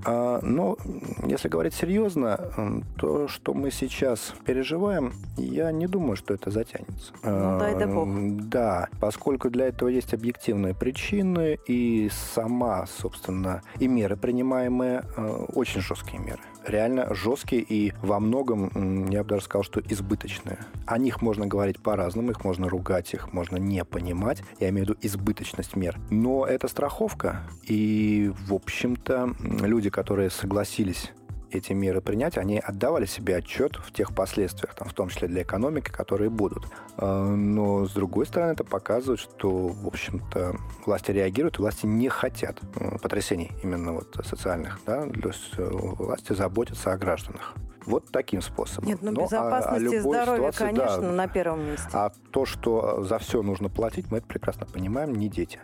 [0.07, 0.77] А, но
[1.25, 7.11] если говорить серьезно, то, что мы сейчас переживаем, я не думаю, что это затянется.
[7.23, 8.07] Ну, дай да бог.
[8.47, 15.81] Да, поскольку для этого есть объективные причины, и сама, собственно, и меры принимаемые, э, очень
[15.81, 20.59] жесткие меры реально жесткие и во многом, я бы даже сказал, что избыточные.
[20.85, 24.43] О них можно говорить по-разному, их можно ругать, их можно не понимать.
[24.59, 25.97] Я имею в виду избыточность мер.
[26.09, 31.11] Но это страховка, и, в общем-то, люди, которые согласились
[31.49, 35.41] эти меры принять, они отдавали себе отчет в тех последствиях, там, в том числе для
[35.41, 36.65] экономики, которые будут.
[36.97, 40.55] А, но, с другой стороны, это показывает, что, в общем-то,
[40.85, 44.79] власти реагируют, власти не хотят э, потрясений именно вот социальных.
[44.85, 45.07] Да?
[45.07, 47.55] То есть э, власти заботятся о гражданах.
[47.87, 48.89] Вот таким способом.
[48.89, 51.89] Нет, ну Но безопасность и здоровье, конечно, да, на первом месте.
[51.91, 55.59] А то, что за все нужно платить, мы это прекрасно понимаем, не дети.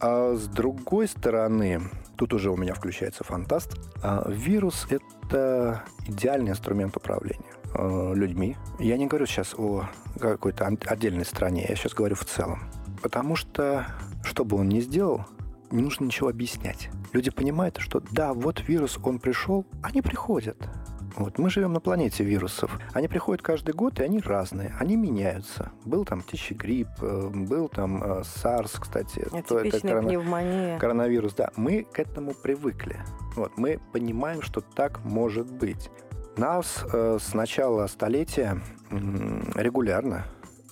[0.00, 1.82] А с другой стороны,
[2.18, 8.56] тут уже у меня включается фантаст, а вирус— это идеальный инструмент управления э, людьми.
[8.80, 12.64] Я не говорю сейчас о какой-то отдельной стране, я сейчас говорю в целом.
[13.02, 13.86] Потому что,
[14.24, 15.26] что бы он ни сделал,
[15.70, 16.90] не нужно ничего объяснять.
[17.12, 20.56] Люди понимают, что да, вот вирус, он пришел, они приходят.
[21.18, 22.78] Вот мы живем на планете вирусов.
[22.92, 24.72] Они приходят каждый год, и они разные.
[24.78, 25.72] Они меняются.
[25.84, 29.20] Был там птичий грипп, э, был там э, SARS, кстати.
[29.20, 30.08] Атипичная это корона...
[30.08, 30.78] пневмония.
[30.78, 31.50] Коронавирус, да.
[31.56, 32.96] Мы к этому привыкли.
[33.34, 35.90] Вот, мы понимаем, что так может быть.
[36.36, 38.96] Нас э, с начала столетия э,
[39.56, 40.24] регулярно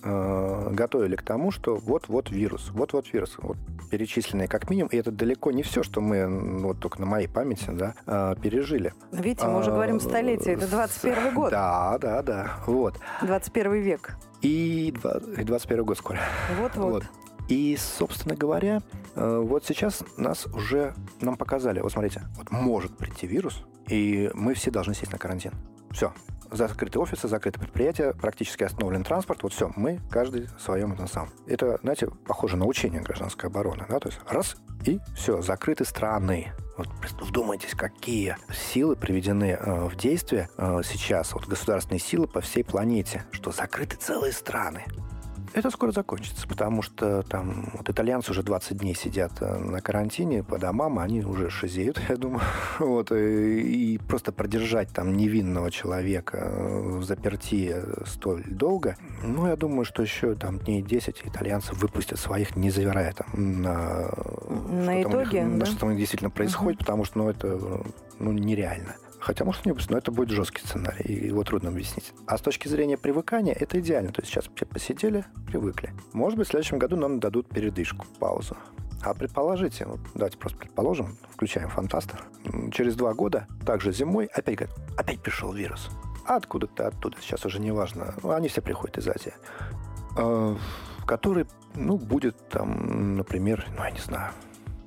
[0.03, 3.57] э, готовили к тому, что вот-вот вирус, вот-вот вирус, вот
[3.89, 7.69] перечисленные как минимум, и это далеко не все, что мы, вот только на моей памяти,
[7.69, 8.93] да, э, пережили.
[9.11, 11.51] Видите, мы уже говорим столетие, это 21 год.
[11.51, 12.99] Да, да, да, вот.
[13.21, 14.17] 21 век.
[14.41, 16.19] И 21 год скоро.
[16.59, 16.91] Вот-вот.
[16.91, 17.03] Вот.
[17.49, 18.81] И, собственно говоря,
[19.15, 24.53] э, вот сейчас нас уже нам показали, вот смотрите, вот может прийти вирус, и мы
[24.53, 25.53] все должны сесть на карантин.
[25.91, 26.11] Все,
[26.51, 29.43] закрыты офисы, закрыты предприятия, практически остановлен транспорт.
[29.43, 31.29] Вот все, мы каждый в своем этом сам.
[31.45, 33.85] Это, знаете, похоже на учение гражданской обороны.
[33.89, 33.99] Да?
[33.99, 36.53] То есть раз и все, закрыты страны.
[36.77, 36.87] Вот
[37.21, 43.25] вдумайтесь, какие силы приведены э, в действие э, сейчас, вот государственные силы по всей планете,
[43.31, 44.85] что закрыты целые страны.
[45.53, 50.43] Это скоро закончится, потому что там вот итальянцы уже 20 дней сидят э, на карантине
[50.43, 52.41] по домам, они уже шизеют, я думаю.
[52.79, 59.55] Вот, и, и просто продержать там невинного человека э, в заперти столь долго, ну, я
[59.55, 64.11] думаю, что еще там дней 10 итальянцы выпустят своих, не завирая там на...
[64.69, 65.57] На итоге, них, да?
[65.57, 66.85] На что там действительно происходит, uh-huh.
[66.85, 67.59] потому что, ну, это
[68.19, 68.95] ну, нереально.
[69.19, 72.13] Хотя, может, не но это будет жесткий сценарий, и его трудно объяснить.
[72.27, 74.11] А с точки зрения привыкания, это идеально.
[74.11, 75.93] То есть сейчас все посидели, привыкли.
[76.13, 78.55] Может быть, в следующем году нам дадут передышку, паузу.
[79.01, 82.25] А предположите, вот давайте просто предположим, включаем фантастов,
[82.71, 85.89] через два года, также зимой, опять говорят, опять пришел вирус.
[86.25, 89.33] А откуда-то оттуда, сейчас уже не важно, они все приходят из Азии,
[90.17, 90.55] э,
[91.05, 94.33] который, ну, будет там, например, ну, я не знаю,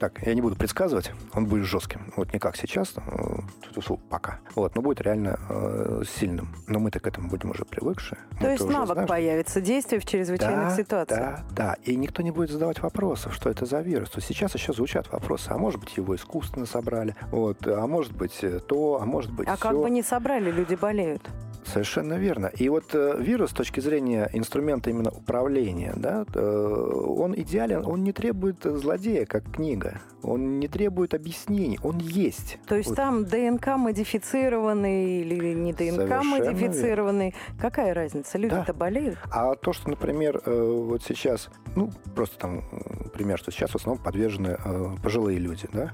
[0.00, 2.12] так, я не буду предсказывать, он будет жестким.
[2.16, 4.40] Вот не как сейчас, э, пока.
[4.54, 6.48] Вот, но будет реально э, сильным.
[6.66, 8.18] Но мы-то к этому будем уже привыкшие.
[8.40, 9.08] То есть навык знаем.
[9.08, 11.40] появится, действие в чрезвычайных да, ситуациях.
[11.50, 11.76] Да, да.
[11.84, 14.08] И никто не будет задавать вопросов, что это за вирус.
[14.10, 15.50] То сейчас еще звучат вопросы.
[15.50, 17.14] А может быть, его искусственно собрали.
[17.30, 19.62] Вот, а может быть, э, то, а может быть, А все.
[19.62, 21.22] как бы не собрали, люди болеют.
[21.64, 22.46] Совершенно верно.
[22.46, 28.02] И вот э, вирус с точки зрения инструмента именно управления, да, э, он идеален, он
[28.02, 30.00] не требует злодея, как книга.
[30.22, 32.58] Он не требует объяснений, он есть.
[32.66, 32.96] То есть вот.
[32.96, 37.34] там ДНК модифицированный или не ДНК модифицированный.
[37.34, 37.60] Верно.
[37.60, 38.36] Какая разница?
[38.36, 38.72] Люди-то да.
[38.72, 39.18] болеют.
[39.30, 42.64] А то, что, например, э, вот сейчас, ну, просто там
[43.12, 45.92] пример, что сейчас в основном подвержены э, пожилые люди, да,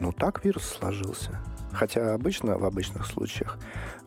[0.00, 1.40] ну так вирус сложился.
[1.76, 3.58] Хотя обычно, в обычных случаях,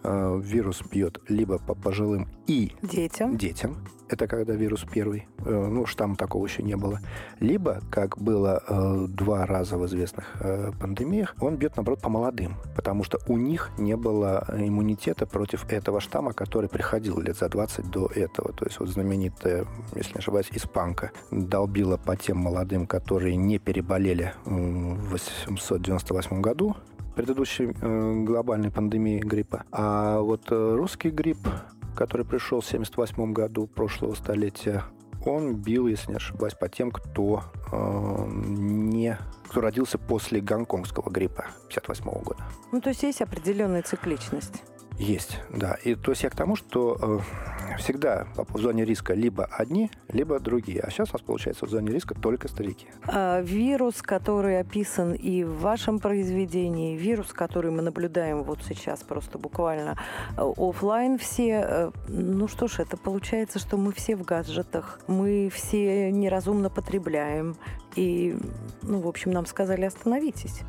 [0.04, 3.38] э, вирус бьет либо по пожилым и Детям.
[3.38, 3.78] детям,
[4.10, 7.00] это когда вирус первый, э, ну, штамм такого еще не было,
[7.40, 12.56] либо, как было э, два раза в известных э, пандемиях, он бьет, наоборот, по молодым,
[12.76, 17.90] потому что у них не было иммунитета против этого штамма, который приходил лет за 20
[17.92, 18.52] до этого.
[18.54, 24.34] То есть вот знаменитая, если не ошибаюсь, испанка долбила по тем молодым, которые не переболели
[24.46, 26.76] в 898 году,
[27.16, 29.64] предыдущей э, глобальной пандемии гриппа.
[29.72, 31.48] А вот э, русский грипп,
[31.96, 34.84] который пришел в 78 году прошлого столетия,
[35.26, 39.18] он бил, если не ошибаюсь, по тем, кто э, не
[39.50, 42.44] кто родился после гонконгского гриппа 58 года.
[42.72, 44.64] Ну, то есть есть определенная цикличность.
[45.00, 45.78] Есть, да.
[45.86, 50.40] И то есть я к тому, что э, всегда в зоне риска либо одни, либо
[50.40, 50.82] другие.
[50.82, 52.88] А сейчас у нас получается в зоне риска только старики.
[53.08, 59.38] А, вирус, который описан и в вашем произведении, вирус, который мы наблюдаем вот сейчас просто
[59.38, 59.98] буквально
[60.36, 65.50] э, офлайн все, э, ну что ж, это получается, что мы все в гаджетах, мы
[65.50, 67.56] все неразумно потребляем.
[67.96, 68.38] И,
[68.82, 70.62] ну, в общем, нам сказали остановитесь,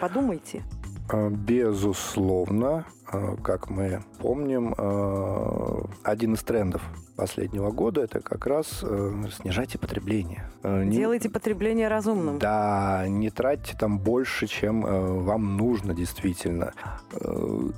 [0.00, 0.62] подумайте.
[1.12, 6.82] Э, Безусловно, э, как мы помним, э, один из трендов
[7.16, 10.50] последнего года это как раз э, снижайте потребление.
[10.62, 12.38] Э, не- Делайте потребление разумным.
[12.38, 16.72] Да, не тратьте там больше, чем э, вам нужно действительно.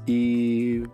[0.07, 0.87] И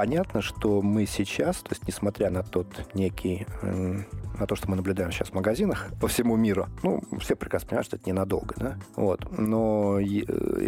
[0.00, 4.04] понятно, что мы сейчас, то есть несмотря на тот некий, м,
[4.38, 7.86] на то, что мы наблюдаем сейчас в магазинах по всему миру, ну, все прекрасно понимают,
[7.86, 10.04] что это ненадолго, да, вот, но э,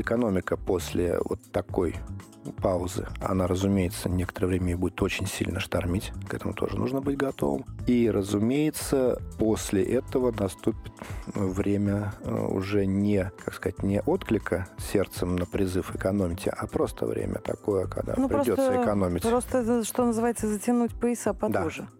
[0.00, 1.94] экономика после вот такой
[2.62, 7.66] паузы, она, разумеется, некоторое время будет очень сильно штормить, к этому тоже нужно быть готовым.
[7.86, 10.92] И, разумеется, после этого наступит
[11.34, 17.34] время э, уже не, как сказать, не отклика сердцем на призыв экономите, а просто время
[17.34, 18.72] такое, когда Ну, придется просто-
[19.18, 19.46] экономить.
[19.48, 21.82] Просто, что называется, затянуть пояса потуже.
[21.82, 21.97] Да.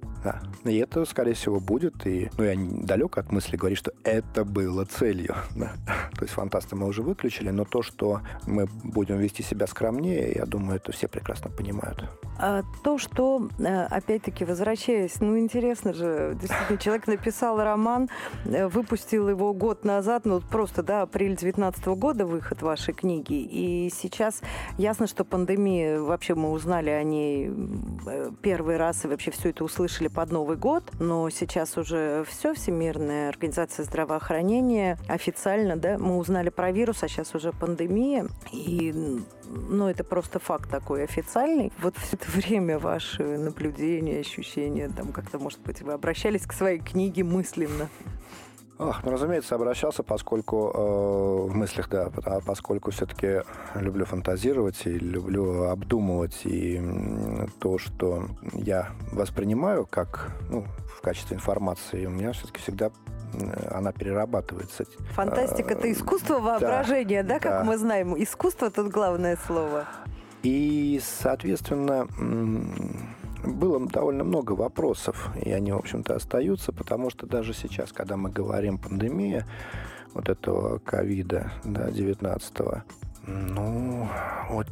[0.64, 2.06] И это, скорее всего, будет.
[2.06, 5.34] И, ну, я далек от мысли говорить, что это было целью.
[5.56, 5.72] да.
[6.16, 10.46] То есть фантасты мы уже выключили, но то, что мы будем вести себя скромнее, я
[10.46, 12.04] думаю, это все прекрасно понимают.
[12.40, 18.08] А то, что, э, опять-таки, возвращаясь, ну, интересно же, действительно, человек написал роман,
[18.44, 23.90] э, выпустил его год назад, ну, просто, да, апрель 19 года выход вашей книги, и
[23.90, 24.40] сейчас
[24.76, 27.50] ясно, что пандемия, вообще мы узнали о ней
[28.06, 32.54] э, первый раз и вообще все это услышали под Новый год, но сейчас уже все,
[32.54, 38.92] Всемирная организация здравоохранения официально, да, мы узнали про вирус, а сейчас уже пандемия, и
[39.48, 41.72] ну, это просто факт такой официальный.
[41.80, 46.78] Вот все это время ваши наблюдения, ощущения, там как-то, может быть, вы обращались к своей
[46.78, 47.88] книге мысленно.
[48.80, 53.42] Ах, ну, разумеется, обращался, поскольку э, в мыслях, да, а поскольку все-таки
[53.74, 56.80] люблю фантазировать и люблю обдумывать и
[57.58, 60.64] то, что я воспринимаю как ну,
[60.96, 62.92] в качестве информации, у меня все-таки всегда
[63.70, 64.84] она перерабатывается.
[65.14, 67.64] Фантастика– это искусство воображения, да, как да.
[67.64, 68.14] мы знаем?
[68.22, 69.86] Искусство тут главное слово.
[70.42, 72.06] И, соответственно,
[73.44, 78.30] было довольно много вопросов, и они, в общем-то, остаются, потому что даже сейчас, когда мы
[78.30, 79.46] говорим пандемия
[80.14, 82.56] вот этого ковида, да, 19
[83.28, 84.08] ну,
[84.48, 84.68] вот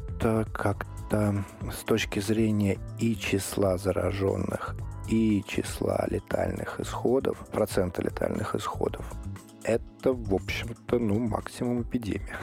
[0.53, 4.75] как-то с точки зрения и числа зараженных,
[5.09, 9.05] и числа летальных исходов, процента летальных исходов,
[9.63, 12.37] это, в общем-то, ну, максимум эпидемия.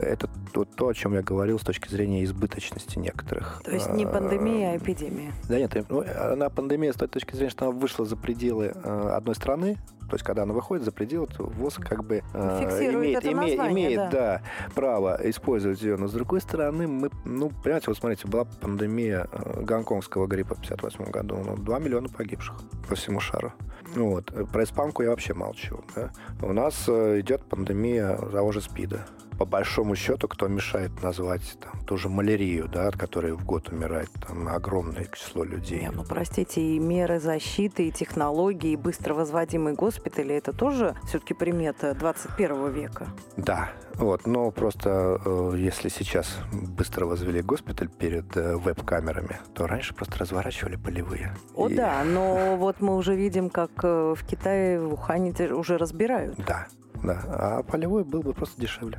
[0.00, 3.62] Это то, то, о чем я говорил с точки зрения избыточности некоторых.
[3.64, 5.32] То есть не э, пандемия, а эпидемия.
[5.48, 9.10] Да нет, ну, она пандемия с той точки зрения, что она вышла за пределы э,
[9.14, 9.76] одной страны,
[10.10, 12.58] то есть когда она выходит за пределы, то ВОЗ как бы э,
[12.98, 14.10] имеет, имеет, название, имеет да.
[14.10, 14.42] да,
[14.74, 15.96] право использовать ее.
[15.96, 20.60] Но с другой стороны, мы, ну, понимаете, вот смотрите, была пандемия э, гонконгского гриппа в
[20.62, 22.56] 58 году, ну, 2 миллиона погибших
[22.88, 23.52] по всему шару.
[23.94, 24.32] Ну Вот.
[24.52, 25.84] Про испанку я вообще молчу.
[25.94, 26.10] да.
[26.42, 29.06] У нас э, идет пандемия того же СПИДа.
[29.40, 33.70] По большому счету, кто мешает назвать там, ту же малярию, да, от которой в год
[33.70, 35.80] умирает там, огромное число людей.
[35.80, 41.32] Не, ну, простите, и меры защиты, и технологии, и быстро возводимые госпитали– это тоже все-таки
[41.32, 43.06] примета 21 века.
[43.38, 49.94] Да, вот, но просто э, если сейчас быстро возвели госпиталь перед э, веб-камерами, то раньше
[49.94, 51.34] просто разворачивали полевые.
[51.54, 55.78] О, И- да, но вот мы уже видим, как э, в Китае, в Ухане уже
[55.78, 56.36] разбирают.
[56.46, 56.66] Да,
[57.02, 57.20] Да.
[57.28, 58.98] А полевой был бы просто дешевле.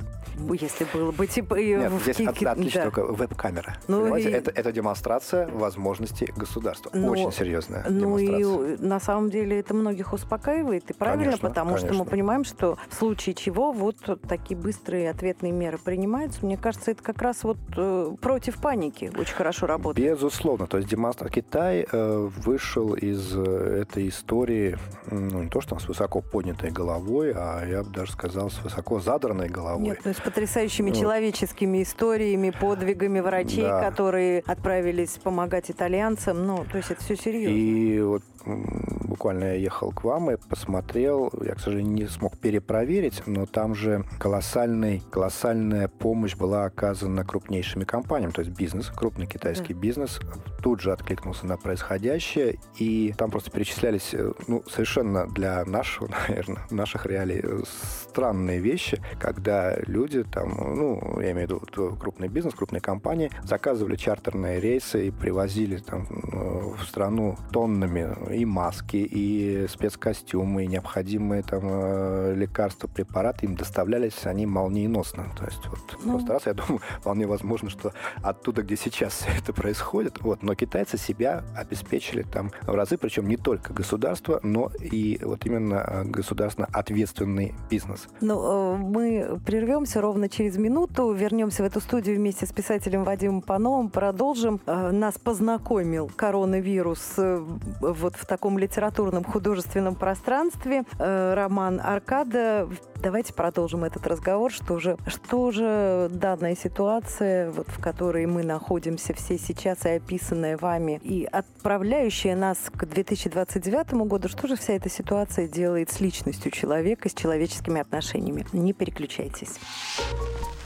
[0.60, 1.54] Если было бы типа...
[1.54, 2.90] и Нет, в здесь от- отличная да.
[2.90, 3.76] только веб-камера.
[3.88, 6.90] Ну Понимаете, и- это, это демонстрация возможностей государства.
[6.94, 8.76] Ну, Очень серьезная Ну и демонстрация.
[8.76, 12.10] э, на самом деле это многих успокаивает, и правильно, Конечно, потому что мы конечно.
[12.10, 13.96] понимаем, что в случае чего вот
[14.28, 16.44] такие быстрые ответные меры принимаются.
[16.44, 20.12] Мне кажется, это как раз вот э, против паники очень хорошо работает.
[20.12, 20.66] Безусловно.
[20.66, 21.28] То есть демонстра...
[21.28, 24.76] Китай э, вышел из э, этой истории,
[25.10, 28.58] ну, не то, что там с высоко поднятой головой, а я бы даже сказал, с
[28.62, 29.82] высоко задранной головой.
[29.84, 33.90] Нет, ну, с потрясающими Ну, человеческими историями, подвигами врачей, Да.
[33.90, 36.46] которые отправились помогать итальянцам.
[36.46, 37.54] Ну, то есть это все серьезно.
[37.54, 43.22] И вот буквально я ехал к вам и посмотрел, я, к сожалению, не смог перепроверить,
[43.26, 49.74] но там же колоссальный, колоссальная помощь была оказана крупнейшими компаниями, то есть бизнес, крупный китайский
[49.74, 50.18] бизнес
[50.62, 56.62] тут же откликнулся на происходящее, и там просто перечислялись, э, ну, совершенно для нашего, наверное,
[56.70, 62.54] наших реалий э, странные вещи, когда люди там, ну, я имею в виду крупный бизнес,
[62.54, 69.66] крупные компании, заказывали чартерные рейсы и привозили там э, в страну тоннами и маски, и
[69.68, 75.26] спецкостюмы, и необходимые там э, лекарства, препараты, им доставлялись они молниеносно.
[75.36, 76.12] То есть вот Ну.
[76.12, 80.98] просто раз, я думаю, вполне возможно, что оттуда, где сейчас это происходит, вот, но китайцы
[80.98, 86.68] себя обеспечили там в разы, причем не только государство, но и вот именно э, государственно
[86.72, 88.08] ответственный бизнес.
[88.20, 93.40] Ну, э, мы прервемся ровно через минуту, вернемся в эту студию вместе с писателем Вадимом
[93.42, 94.60] Пановым, продолжим.
[94.66, 97.42] Э, Нас познакомил коронавирус э,
[97.80, 100.84] вот в таком литературном художественном пространстве.
[100.98, 102.68] Роман Аркада.
[103.02, 104.52] Давайте продолжим этот разговор.
[104.52, 110.56] Что же, что же данная ситуация, вот, в которой мы находимся все сейчас, и описанная
[110.56, 116.52] вами, и отправляющая нас к 2029 году, что же вся эта ситуация делает с личностью
[116.52, 117.14] человека, с
[117.62, 118.44] человеческими отношениями?
[118.52, 119.58] Не переключайтесь.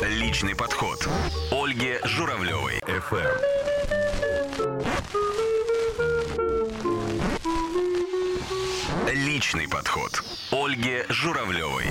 [0.01, 1.09] Личный подход.
[1.51, 2.81] Ольги Журавлевой.
[2.81, 3.41] FM.
[9.13, 10.23] Личный подход.
[10.51, 11.85] Ольги Журавлевой.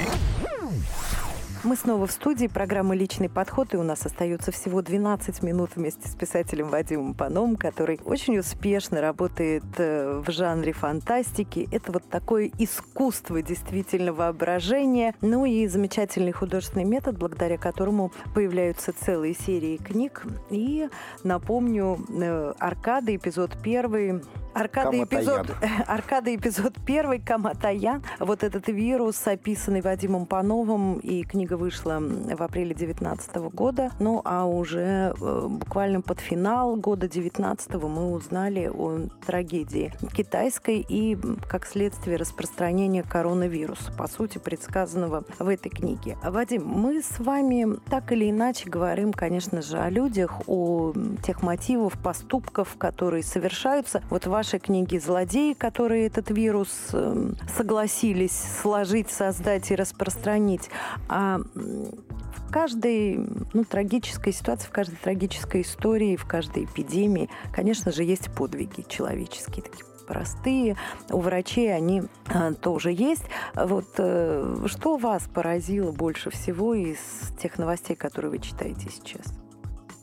[1.65, 6.07] Мы снова в студии программы «Личный подход», и у нас остается всего 12 минут вместе
[6.07, 11.67] с писателем Вадимом Паном, который очень успешно работает э, в жанре фантастики.
[11.71, 19.33] Это вот такое искусство действительно воображения, ну и замечательный художественный метод, благодаря которому появляются целые
[19.33, 20.23] серии книг.
[20.51, 20.87] И
[21.23, 24.21] напомню, э, Аркада, эпизод первый,
[24.55, 25.47] Аркада эпизод,
[25.87, 28.01] Аркада эпизод первый, Каматаян.
[28.19, 33.91] Вот этот вирус, описанный Вадимом Пановым, и книга вышла в апреле 2019 года.
[33.99, 41.17] Ну, а уже э, буквально под финал года 2019 мы узнали о трагедии китайской и,
[41.49, 46.17] как следствие, распространения коронавируса, по сути, предсказанного в этой книге.
[46.23, 50.93] Вадим, мы с вами так или иначе говорим, конечно же, о людях, о
[51.25, 54.01] тех мотивах, поступков, которые совершаются.
[54.09, 60.69] Вот в вашей книге «Злодеи», которые этот вирус э, согласились сложить, создать и распространить.
[61.09, 68.03] А в каждой ну, трагической ситуации, в каждой трагической истории, в каждой эпидемии, конечно же,
[68.03, 70.77] есть подвиги человеческие, такие простые.
[71.09, 73.23] У врачей они а, тоже есть.
[73.55, 76.99] Вот э, что вас поразило больше всего из
[77.39, 79.25] тех новостей, которые вы читаете сейчас?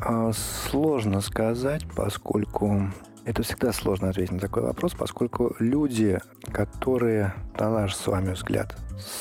[0.01, 2.90] А, Сложно сказать, поскольку
[3.24, 6.20] это всегда сложно ответить на такой вопрос, поскольку люди,
[6.50, 8.76] которые, на наш с вами взгляд,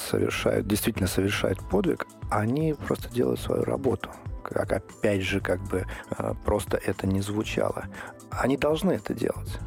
[0.09, 4.09] совершают, действительно совершают подвиг, они просто делают свою работу.
[4.43, 5.85] Как опять же, как бы
[6.17, 7.85] э, просто это не звучало.
[8.31, 9.59] Они должны это делать.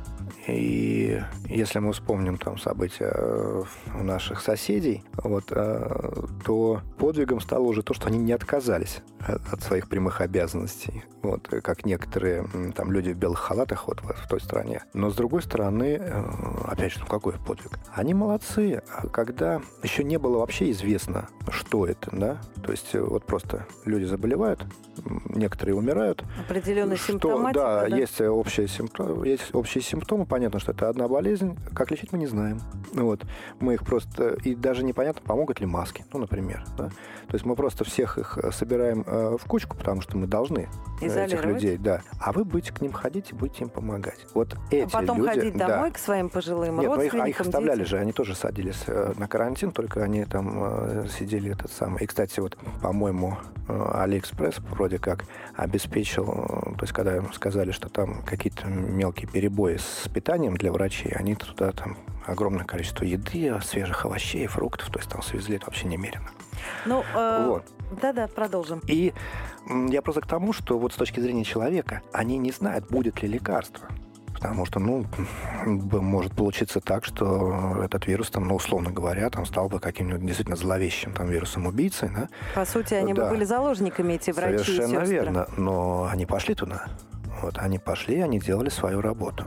[0.46, 3.62] И если мы вспомним там события э,
[3.94, 6.12] у наших соседей, вот, э,
[6.44, 11.60] то подвигом стало уже то, что они не отказались от своих прямых обязанностей, вот, э,
[11.60, 14.82] как некоторые там люди в белых халатах вот в, той стране.
[14.92, 16.00] Но с другой стороны,
[16.64, 17.78] опять же, ну какой подвиг?
[17.94, 22.40] Они молодцы, А когда еще не было вообще известно, что это, да?
[22.62, 24.64] То есть вот просто люди заболевают,
[25.26, 27.96] некоторые умирают, Определенная что, симптоматика, да, да?
[27.96, 30.26] есть общие симптомы, есть общие симптомы.
[30.34, 31.56] Понятно, что это одна болезнь.
[31.74, 32.60] Как лечить мы не знаем.
[32.92, 33.24] Вот
[33.60, 36.64] мы их просто и даже непонятно, помогут ли маски, ну, например.
[36.76, 36.88] Да?
[36.88, 40.68] То есть мы просто всех их э, собираем э, в кучку, потому что мы должны
[41.00, 42.02] э, этих людей, да.
[42.18, 44.26] А вы будете к ним ходить и будете им помогать.
[44.34, 45.68] Вот эти А потом люди, ходить да.
[45.68, 47.90] домой к своим пожилым Нет, ну их, родственникам, а их оставляли детям.
[47.90, 48.84] же, они тоже садились
[49.16, 52.02] на карантин, только они там сидели этот самый.
[52.02, 58.22] И, кстати, вот, по-моему, Алиэкспресс вроде как обеспечил, то есть когда им сказали, что там
[58.22, 61.96] какие-то мелкие перебои с питанием для врачей, они туда там
[62.26, 66.30] огромное количество еды, свежих овощей, фруктов, то есть там свезли это вообще немерено.
[66.86, 67.64] Ну, э, Вот.
[68.00, 68.80] да-да, продолжим.
[68.86, 69.12] И
[69.90, 73.28] я просто к тому, что вот с точки зрения человека, они не знают, будет ли
[73.28, 73.86] лекарство.
[74.32, 75.04] Потому что, ну,
[75.66, 80.56] может получиться так, что этот вирус, там, ну, условно говоря, там стал бы каким-нибудь действительно
[80.56, 82.28] зловещим там вирусом-убийцей, да?
[82.54, 83.24] По сути, они Да.
[83.24, 85.06] бы были заложниками, эти врачи и Совершенно сестры.
[85.06, 85.46] верно.
[85.58, 86.86] Но они пошли туда.
[87.42, 89.44] Вот, они пошли, они делали свою работу.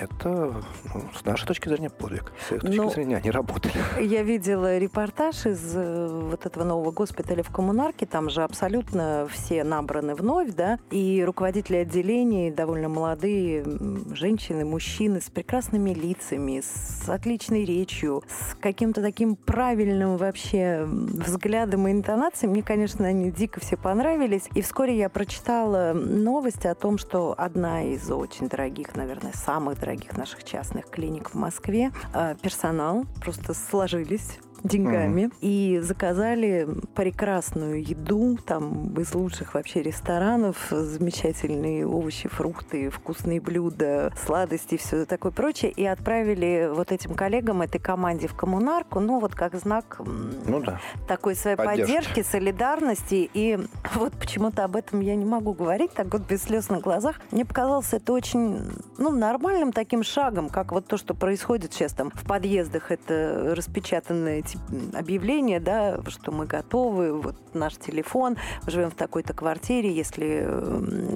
[0.00, 0.62] Это,
[0.94, 2.32] ну, с нашей точки зрения, подвиг.
[2.48, 3.74] С их точки Ну, зрения, они работали.
[4.00, 8.06] Я видела репортаж из э, вот этого нового госпиталя в Коммунарке.
[8.06, 13.64] Там же абсолютно все набраны вновь, да, и руководители отделений довольно молодые
[14.12, 21.92] женщины, мужчины с прекрасными лицами, с отличной речью, с каким-то таким правильным вообще взглядом и
[21.92, 22.50] интонацией.
[22.50, 24.44] Мне, конечно, они дико все понравились.
[24.54, 29.87] И вскоре я прочитала новость о том, что одна из очень дорогих, наверное, самых дорогих
[30.16, 38.94] наших частных клиник в Москве, э, персонал просто сложились деньгами и заказали прекрасную еду там
[39.00, 46.70] из лучших вообще ресторанов, замечательные овощи, фрукты, вкусные блюда, сладости, все такое прочее, и отправили
[46.72, 50.00] вот этим коллегам, этой команде в коммунарку, ну вот как знак
[50.46, 50.80] Ну да.
[51.06, 51.92] такой своей Поддержки.
[51.94, 53.30] поддержки, солидарности.
[53.34, 53.58] И
[53.94, 57.16] вот почему-то об этом я не могу говорить, так вот без слез на глазах.
[57.30, 58.60] Мне показалось это очень
[58.98, 62.90] ну, нормальным таким шагом, как вот то, что происходит сейчас там в подъездах.
[62.90, 69.32] Это распечатанное тип- объявление, да, что мы готовы, вот наш телефон, мы живем в такой-то
[69.32, 70.46] квартире, если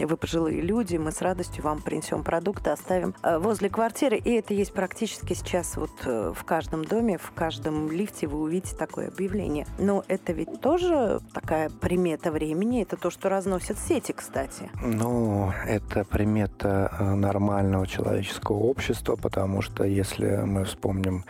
[0.05, 4.17] вы пожилые люди, мы с радостью вам принесем продукты, оставим э, возле квартиры.
[4.17, 8.77] И это есть практически сейчас вот э, в каждом доме, в каждом лифте вы увидите
[8.77, 9.67] такое объявление.
[9.79, 14.71] Но это ведь тоже такая примета времени, это то, что разносят сети, кстати.
[14.83, 21.25] Ну, это примета э, нормального человеческого общества, потому что если мы вспомним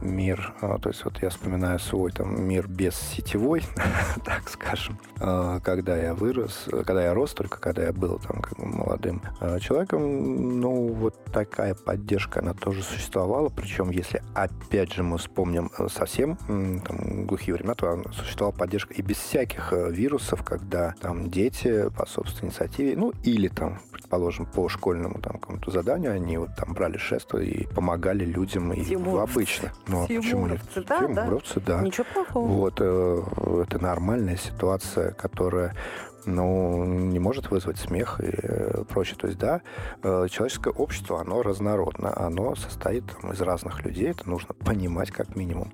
[0.00, 3.62] мир, то есть вот я вспоминаю свой там мир без сетевой,
[4.24, 8.58] так скажем, э, когда я вырос, когда я рос, только когда я был там как
[8.58, 15.02] бы молодым э, человеком, ну, вот такая поддержка, она тоже существовала, причем если опять же
[15.02, 20.42] мы вспомним э, совсем там, глухие времена, то существовала поддержка и без всяких э, вирусов,
[20.44, 26.12] когда там дети по собственной инициативе, ну, или там, предположим, по школьному там какому-то заданию,
[26.12, 29.32] они вот там брали шество и помогали людям и Тимуровцы.
[29.32, 29.72] обычно.
[29.88, 30.60] Ну, а почему нет?
[30.88, 31.33] Да, да.
[31.34, 31.80] Тимуровцы, да.
[31.80, 32.46] Ничего плохого.
[32.46, 33.22] Вот, э,
[33.62, 35.74] это нормальная ситуация, которая
[36.26, 39.16] ну, не может вызвать смех и э, прочее.
[39.18, 39.60] То есть, да,
[40.02, 45.36] э, человеческое общество, оно разнородно, оно состоит там, из разных людей, это нужно понимать как
[45.36, 45.72] минимум.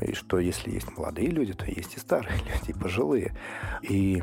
[0.00, 3.36] И что если есть молодые люди, то есть и старые люди, и пожилые.
[3.82, 4.22] И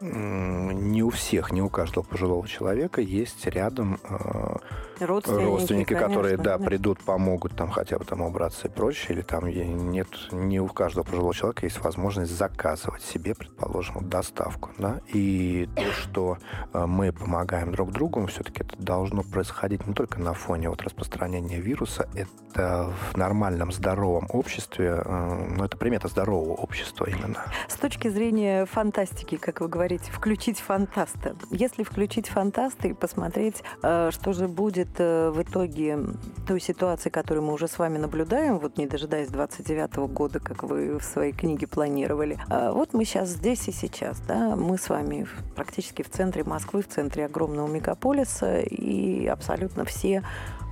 [0.00, 4.56] не у всех, не у каждого пожилого человека есть рядом э,
[4.98, 9.22] Родственники, родственники, которые, конечно, да, придут, помогут там хотя бы там убраться и прочее, или
[9.22, 15.68] там нет, не у каждого пожилого человека есть возможность заказывать себе, предположим, доставку, да, и
[15.74, 16.38] то, что
[16.72, 21.60] э, мы помогаем друг другу, все-таки это должно происходить не только на фоне вот распространения
[21.60, 27.44] вируса, это в нормальном здоровом обществе, э, ну, это примета здорового общества именно.
[27.68, 31.36] С точки зрения фантастики, как вы говорите, включить фантаста.
[31.50, 35.98] Если включить фантаста и посмотреть, э, что же будет э, в итоге
[36.46, 40.98] той ситуации, которую мы уже с вами наблюдаем, вот не дожидаясь 29 года, как вы
[40.98, 42.38] в своей книге планировали.
[42.48, 46.82] А Вот мы сейчас здесь и сейчас, да, мы с вами практически в центре Москвы,
[46.82, 50.22] в центре огромного мегаполиса, и абсолютно все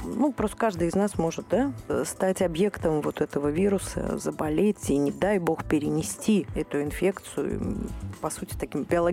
[0.05, 1.73] ну, просто каждый из нас может да,
[2.05, 7.77] стать объектом вот этого вируса, заболеть и, не дай бог, перенести эту инфекцию,
[8.21, 9.08] по сути, таким биологическим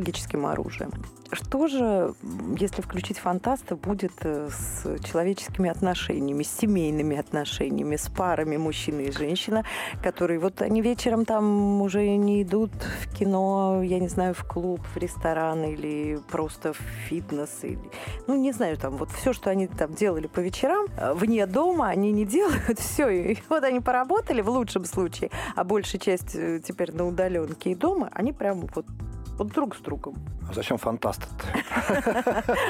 [0.52, 0.91] оружием.
[1.32, 2.14] Что же,
[2.58, 9.12] если включить фантаста, будет э, с человеческими отношениями, с семейными отношениями, с парами мужчина и
[9.12, 9.66] женщина,
[10.04, 12.72] которые вот они вечером там уже не идут
[13.02, 17.80] в кино, я не знаю, в клуб, в ресторан или просто в фитнес, или,
[18.28, 21.88] ну, не знаю, там вот все, что они там делали по вечерам, э, вне дома,
[21.88, 23.10] они не делают все.
[23.10, 27.76] И вот они поработали в лучшем случае, а большая часть э, теперь на удаленке и
[27.76, 28.86] дома, они прям вот
[29.38, 30.16] вот друг с другом.
[30.50, 31.22] А зачем фантаст?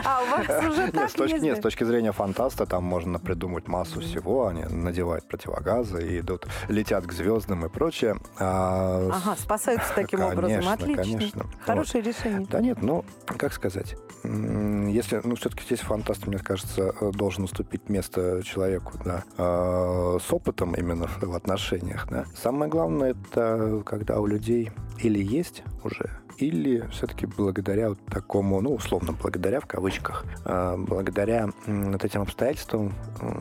[0.05, 2.83] А у вас уже Нет, так с точки, не нет, с точки зрения фантаста там
[2.83, 4.47] можно придумать массу всего.
[4.47, 8.17] Они надевают противогазы и идут, летят к звездам и прочее.
[8.39, 10.67] А Ага, спасаются таким образом.
[10.67, 11.03] Отлично.
[11.03, 11.45] конечно.
[11.65, 12.47] Хорошее решение.
[12.49, 17.89] Да нет, ну, как сказать, если, ну, все-таки здесь фантаст, мне кажется, э, должен уступить
[17.89, 22.25] место человеку, да, а, с опытом именно в в отношениях, да.
[22.35, 28.73] Самое главное, это когда у людей или есть уже, или все-таки благодаря вот такому, ну,
[28.75, 32.93] условно, благодаря в кавычках, а, благодаря вот этим обстоятельствам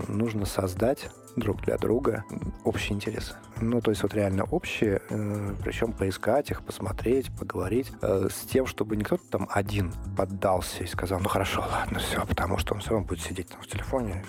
[0.09, 2.25] нужно создать друг для друга
[2.65, 3.35] общие интересы.
[3.61, 8.67] Ну, то есть вот реально общие, э, причем поискать их, посмотреть, поговорить, э, с тем,
[8.67, 12.81] чтобы не кто-то там один поддался и сказал, ну хорошо, ладно, все, потому что он
[12.81, 14.25] все равно будет сидеть там в телефоне.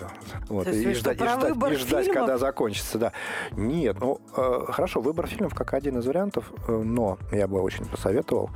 [0.48, 3.12] Вот, и, ждать, и ждать, и ждать, когда закончится, да.
[3.52, 8.50] Нет, ну, э, хорошо, выбор фильмов как один из вариантов, но я бы очень посоветовал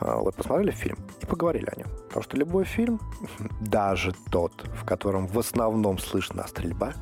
[0.00, 1.88] э, вот посмотрели фильм и поговорили о нем.
[2.08, 3.00] Потому что любой фильм,
[3.60, 6.92] даже тот, в котором в основном слышна стрельба,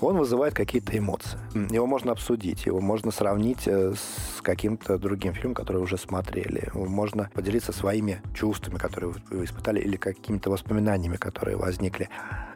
[0.00, 1.38] он вызывает какие-то эмоции.
[1.74, 6.70] Его можно обсудить, его можно сравнить э, с каким-то другим фильмом, который уже смотрели.
[6.74, 12.08] Можно поделиться своими чувствами, которые вы- вы испытали, или какими-то воспоминаниями, которые возникли.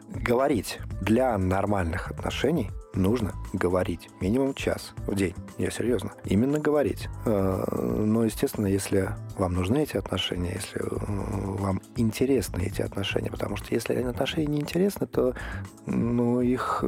[0.09, 5.35] Говорить для нормальных отношений нужно говорить минимум час в день.
[5.57, 6.11] Я серьезно.
[6.25, 7.09] Именно говорить.
[7.25, 13.57] Э, Но, естественно, если вам нужны эти отношения, если э, вам интересны эти отношения, потому
[13.57, 15.33] что если отношения не интересны, то
[15.85, 16.87] ну, их, э,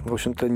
[0.00, 0.50] в общем-то,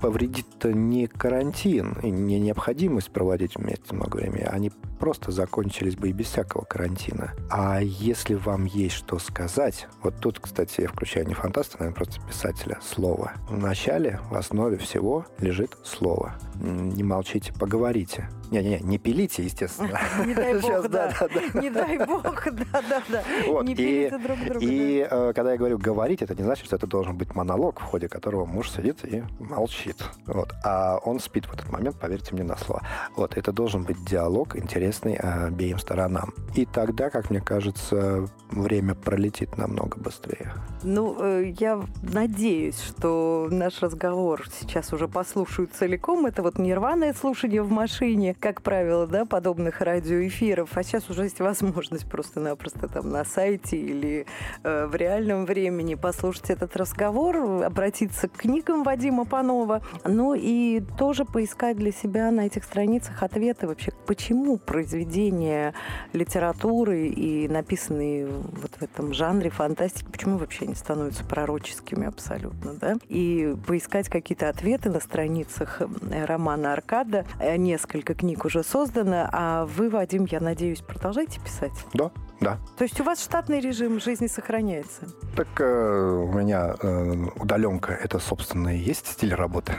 [0.00, 6.12] повредит-то не карантин и не необходимость проводить вместе много времени, они просто закончились бы и
[6.12, 7.34] без всякого карантина.
[7.50, 12.20] А если вам есть что сказать, вот тут, кстати, я включаю не фантаста, наверное, просто
[12.26, 13.32] писателя, слово.
[13.48, 16.34] В начале, в основе всего лежит слово.
[16.60, 18.28] Не молчите, поговорите.
[18.50, 19.98] Не-не-не, не пилите, естественно.
[20.24, 21.12] Не дай бог, да.
[21.54, 23.22] Не дай бог, да-да-да.
[23.62, 24.58] Не пилите друг друга.
[24.60, 27.84] И э, когда я говорю говорить, это не значит, что это должен быть монолог, в
[27.84, 30.02] ходе которого муж сидит и молчит.
[30.26, 30.54] Вот.
[30.64, 32.82] А он спит в этот момент, поверьте мне на слово.
[33.16, 33.36] Вот.
[33.36, 36.32] Это должен быть диалог интересный обеим сторонам.
[36.54, 40.52] И тогда, как мне кажется, время пролетит намного быстрее.
[40.82, 46.26] Ну, э, я надеюсь, что наш разговор сейчас уже послушают целиком.
[46.26, 50.76] Это вот нерваное слушание в машине, как правило, да, подобных радиоэфиров.
[50.76, 54.26] А сейчас уже есть возможность просто-напросто там на сайте или
[54.62, 61.24] э, в реальном времени послушать этот разговор, обратиться к книгам Вадима Панова, ну и тоже
[61.24, 65.74] поискать для себя на этих страницах ответы вообще, почему произведения
[66.12, 72.96] литературы и написанные вот в этом жанре фантастики, почему вообще они становятся пророческими абсолютно, да?
[73.08, 77.26] И поискать какие-то ответы на страницах э, романа Аркада.
[77.40, 81.72] Э, Несколько книг уже создано, а вы, Вадим, я надеюсь, продолжаете писать?
[81.94, 82.10] Да,
[82.40, 82.58] да.
[82.76, 85.08] То есть у вас штатный режим жизни сохраняется?
[85.34, 89.72] Так э, у меня э, удаленка— это, собственно, и есть стиль работы.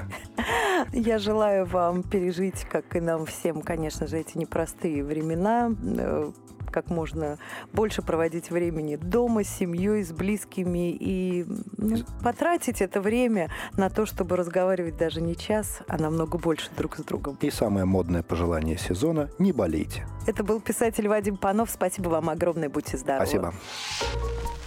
[0.93, 6.31] Я желаю вам пережить, как и нам всем, конечно же, эти непростые времена, э,
[6.71, 7.37] как можно
[7.73, 11.45] больше проводить времени дома, с семьей, с близкими и
[11.77, 16.97] ну, потратить это время на то, чтобы разговаривать даже не час, а намного больше друг
[16.97, 17.37] с другом.
[17.41, 20.05] И самое модное пожелание сезона— не болейте.
[20.27, 21.69] Это был писатель Вадим Панов.
[21.69, 22.69] Спасибо вам огромное.
[22.69, 23.25] Будьте здоровы.
[23.25, 23.53] Спасибо.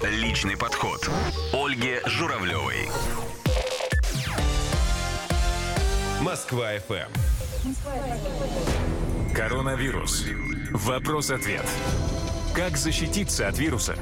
[0.03, 1.09] Личный подход.
[1.53, 2.89] Ольги Журавлевой.
[6.21, 7.09] Москва FM.
[9.35, 10.27] Коронавирус.
[10.73, 11.65] Вопрос-ответ.
[12.55, 13.97] Как защититься от вируса?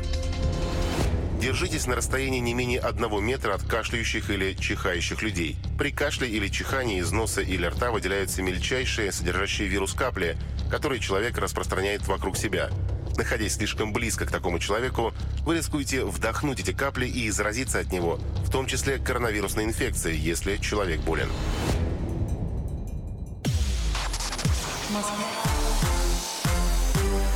[1.41, 5.57] Держитесь на расстоянии не менее одного метра от кашляющих или чихающих людей.
[5.79, 10.37] При кашле или чихании из носа или рта выделяются мельчайшие, содержащие вирус капли,
[10.69, 12.69] которые человек распространяет вокруг себя.
[13.17, 15.15] Находясь слишком близко к такому человеку,
[15.45, 20.57] вы рискуете вдохнуть эти капли и заразиться от него, в том числе коронавирусной инфекцией, если
[20.57, 21.29] человек болен.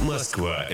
[0.02, 0.62] Москва